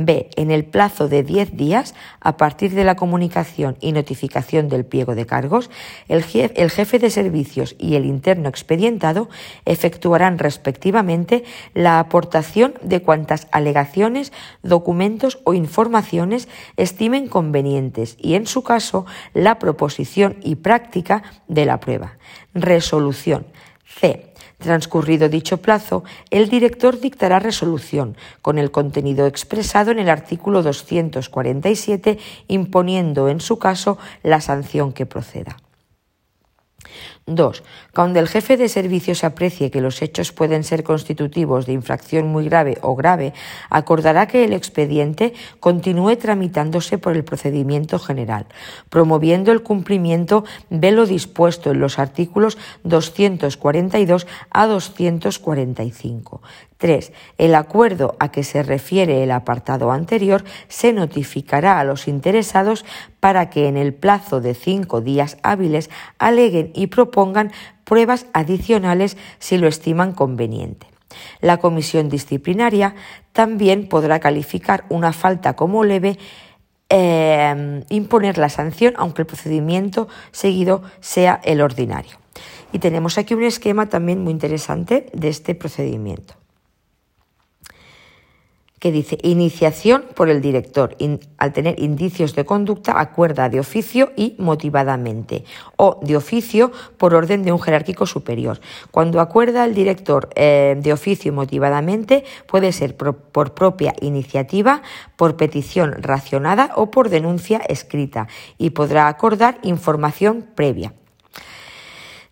B. 0.05 0.29
En 0.35 0.51
el 0.51 0.65
plazo 0.65 1.07
de 1.07 1.23
10 1.23 1.55
días, 1.55 1.95
a 2.19 2.37
partir 2.37 2.73
de 2.73 2.83
la 2.83 2.95
comunicación 2.95 3.77
y 3.81 3.91
notificación 3.91 4.69
del 4.69 4.85
pliego 4.85 5.15
de 5.15 5.25
cargos, 5.25 5.69
el, 6.07 6.23
jefe 6.23 6.99
de 6.99 7.09
servicios 7.09 7.75
y 7.77 7.95
el 7.95 8.05
interno 8.05 8.49
expedientado 8.49 9.29
efectuarán 9.65 10.39
respectivamente 10.39 11.43
la 11.73 11.99
aportación 11.99 12.73
de 12.81 13.01
cuantas 13.01 13.47
alegaciones, 13.51 14.31
documentos 14.63 15.39
o 15.43 15.53
informaciones 15.53 16.47
estimen 16.77 17.27
convenientes 17.27 18.15
y, 18.19 18.35
en 18.35 18.47
su 18.47 18.63
caso, 18.63 19.05
la 19.33 19.59
proposición 19.59 20.37
y 20.41 20.55
práctica 20.55 21.23
de 21.47 21.65
la 21.65 21.79
prueba. 21.79 22.17
Resolución. 22.53 23.45
C. 23.85 24.28
Transcurrido 24.59 25.29
dicho 25.29 25.57
plazo, 25.57 26.03
el 26.31 26.49
director 26.49 26.99
dictará 26.99 27.39
resolución 27.39 28.17
con 28.41 28.57
el 28.57 28.71
contenido 28.71 29.25
expresado 29.25 29.91
en 29.91 29.99
el 29.99 30.09
artículo 30.09 30.63
247, 30.63 32.19
imponiendo 32.49 33.29
en 33.29 33.39
su 33.39 33.57
caso 33.57 33.97
la 34.21 34.41
sanción 34.41 34.91
que 34.91 35.05
proceda. 35.05 35.57
2. 37.25 37.63
Cuando 37.93 38.19
el 38.19 38.27
jefe 38.27 38.57
de 38.57 38.69
servicios 38.69 39.23
aprecie 39.23 39.71
que 39.71 39.81
los 39.81 40.01
hechos 40.01 40.31
pueden 40.31 40.63
ser 40.63 40.83
constitutivos 40.83 41.65
de 41.65 41.73
infracción 41.73 42.27
muy 42.27 42.45
grave 42.45 42.77
o 42.81 42.95
grave, 42.95 43.33
acordará 43.69 44.27
que 44.27 44.43
el 44.43 44.53
expediente 44.53 45.33
continúe 45.59 46.15
tramitándose 46.17 46.97
por 46.97 47.15
el 47.15 47.23
procedimiento 47.23 47.99
general, 47.99 48.45
promoviendo 48.89 49.51
el 49.51 49.63
cumplimiento 49.63 50.43
de 50.69 50.91
lo 50.91 51.05
dispuesto 51.05 51.71
en 51.71 51.79
los 51.79 51.99
artículos 51.99 52.57
242 52.83 54.27
a 54.49 54.67
245. 54.67 56.41
3. 56.79 57.11
El 57.37 57.55
acuerdo 57.55 58.15
a 58.19 58.31
que 58.31 58.43
se 58.43 58.63
refiere 58.63 59.21
el 59.21 59.31
apartado 59.31 59.91
anterior 59.91 60.45
se 60.69 60.93
notificará 60.93 61.79
a 61.79 61.83
los 61.83 62.07
interesados 62.07 62.85
para 63.19 63.49
que 63.49 63.67
en 63.67 63.75
el 63.75 63.93
plazo 63.93 64.39
de 64.39 64.53
cinco 64.53 65.01
días 65.01 65.37
hábiles 65.43 65.89
aleguen 66.19 66.71
y 66.73 66.87
propongan 66.87 67.51
pruebas 67.83 68.27
adicionales 68.33 69.17
si 69.39 69.57
lo 69.57 69.67
estiman 69.67 70.13
conveniente. 70.13 70.87
La 71.41 71.57
comisión 71.57 72.07
disciplinaria 72.07 72.95
también 73.33 73.89
podrá 73.89 74.21
calificar 74.21 74.85
una 74.87 75.11
falta 75.11 75.57
como 75.57 75.83
leve 75.83 76.17
eh, 76.87 77.83
imponer 77.89 78.37
la 78.37 78.49
sanción 78.49 78.93
aunque 78.95 79.23
el 79.23 79.27
procedimiento 79.27 80.07
seguido 80.31 80.81
sea 81.01 81.41
el 81.43 81.59
ordinario. 81.59 82.17
Y 82.71 82.79
tenemos 82.79 83.17
aquí 83.17 83.33
un 83.33 83.43
esquema 83.43 83.89
también 83.89 84.23
muy 84.23 84.31
interesante 84.31 85.07
de 85.11 85.27
este 85.27 85.55
procedimiento 85.55 86.38
que 88.79 88.91
dice 88.91 89.17
iniciación 89.23 90.05
por 90.15 90.29
el 90.29 90.41
director, 90.41 90.95
al 91.37 91.53
tener 91.53 91.79
indicios 91.79 92.35
de 92.35 92.45
conducta, 92.45 92.99
acuerda 92.99 93.49
de 93.49 93.59
oficio 93.59 94.11
y 94.15 94.35
motivadamente, 94.37 95.43
o 95.75 95.99
de 96.01 96.15
oficio 96.15 96.71
por 96.97 97.13
orden 97.13 97.43
de 97.43 97.51
un 97.51 97.59
jerárquico 97.59 98.05
superior. 98.05 98.59
Cuando 98.91 99.19
acuerda 99.19 99.65
el 99.65 99.73
director 99.73 100.29
eh, 100.35 100.77
de 100.79 100.93
oficio 100.93 101.29
y 101.29 101.35
motivadamente, 101.35 102.23
puede 102.47 102.71
ser 102.71 102.95
por 102.95 103.53
propia 103.53 103.93
iniciativa, 104.01 104.81
por 105.15 105.35
petición 105.35 106.01
racionada 106.01 106.71
o 106.75 106.91
por 106.91 107.09
denuncia 107.09 107.57
escrita, 107.67 108.27
y 108.57 108.71
podrá 108.71 109.07
acordar 109.07 109.59
información 109.63 110.47
previa. 110.55 110.93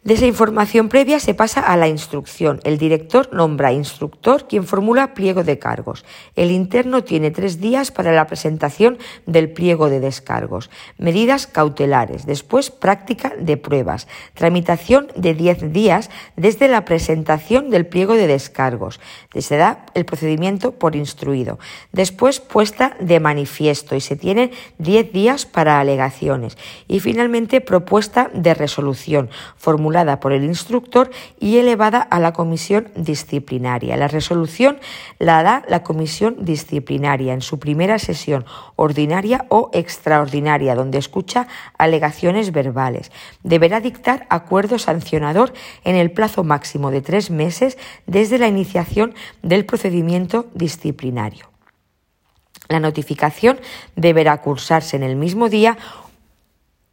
De 0.08 0.13
esa 0.13 0.26
información 0.26 0.88
previa 0.88 1.20
se 1.20 1.34
pasa 1.34 1.60
a 1.60 1.76
la 1.76 1.89
instrucción. 1.89 2.62
El 2.63 2.78
director 2.78 3.28
nombra 3.34 3.74
instructor 3.74 4.48
quien 4.48 4.63
formula 4.63 5.13
pliego 5.13 5.43
de 5.43 5.60
cargos. 5.60 6.06
El 6.38 6.52
interno 6.52 7.04
tiene 7.04 7.30
tres 7.30 7.60
días 7.60 7.91
para 7.91 8.13
la 8.13 8.26
presentación 8.26 9.00
del 9.26 9.52
pliego 9.52 9.89
de 9.89 10.00
descargos. 10.00 10.70
Medidas 10.98 11.46
cautelares. 11.46 12.26
Después 12.26 12.72
práctica 12.72 13.34
de 13.38 13.58
pruebas. 13.58 14.08
Tramitación 14.34 15.10
de 15.17 15.34
diez 15.34 15.74
días 15.74 16.10
desde 16.38 16.70
la 16.70 16.86
presentación 16.86 17.70
del 17.70 17.86
pliego 17.86 18.13
de 18.13 18.28
descargos. 18.28 19.02
Se 19.38 19.58
da 19.58 19.88
el 19.93 20.06
procedimiento 20.06 20.72
por 20.72 20.96
instruido. 20.96 21.60
Después 21.91 22.39
puesta 22.39 22.96
de 23.02 23.20
manifiesto 23.20 23.93
y 23.93 24.00
se 24.00 24.15
tienen 24.15 24.52
diez 24.78 25.12
días 25.12 25.46
para 25.46 25.82
alegaciones. 25.82 26.58
Y 26.88 27.02
finalmente 27.02 27.60
propuesta 27.60 28.32
de 28.34 28.54
resolución. 28.54 29.30
Por 30.05 30.31
el 30.31 30.43
instructor 30.43 31.10
y 31.39 31.57
elevada 31.57 31.99
a 31.99 32.19
la 32.19 32.33
comisión 32.33 32.89
disciplinaria. 32.95 33.97
La 33.97 34.07
resolución 34.07 34.79
la 35.17 35.41
da 35.41 35.63
la 35.67 35.81
comisión 35.81 36.45
disciplinaria 36.45 37.33
en 37.33 37.41
su 37.41 37.57
primera 37.57 37.97
sesión 37.97 38.45
ordinaria 38.75 39.45
o 39.49 39.71
extraordinaria, 39.73 40.75
donde 40.75 40.99
escucha 40.99 41.47
alegaciones 41.77 42.51
verbales. 42.51 43.12
Deberá 43.43 43.79
dictar 43.79 44.27
acuerdo 44.29 44.77
sancionador 44.77 45.53
en 45.83 45.95
el 45.95 46.12
plazo 46.12 46.43
máximo 46.43 46.91
de 46.91 47.01
tres 47.01 47.31
meses 47.31 47.77
desde 48.05 48.38
la 48.38 48.47
iniciación 48.47 49.15
del 49.41 49.65
procedimiento 49.65 50.45
disciplinario. 50.53 51.49
La 52.69 52.79
notificación 52.79 53.60
deberá 53.95 54.41
cursarse 54.41 54.97
en 54.97 55.03
el 55.03 55.15
mismo 55.15 55.49
día 55.49 55.77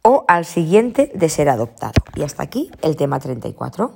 o 0.05 0.23
al 0.27 0.45
siguiente 0.45 1.11
de 1.15 1.29
ser 1.29 1.49
adoptado. 1.49 1.93
Y 2.15 2.21
hasta 2.21 2.43
aquí 2.43 2.69
el 2.83 2.95
tema 2.95 3.19
34. 3.19 3.91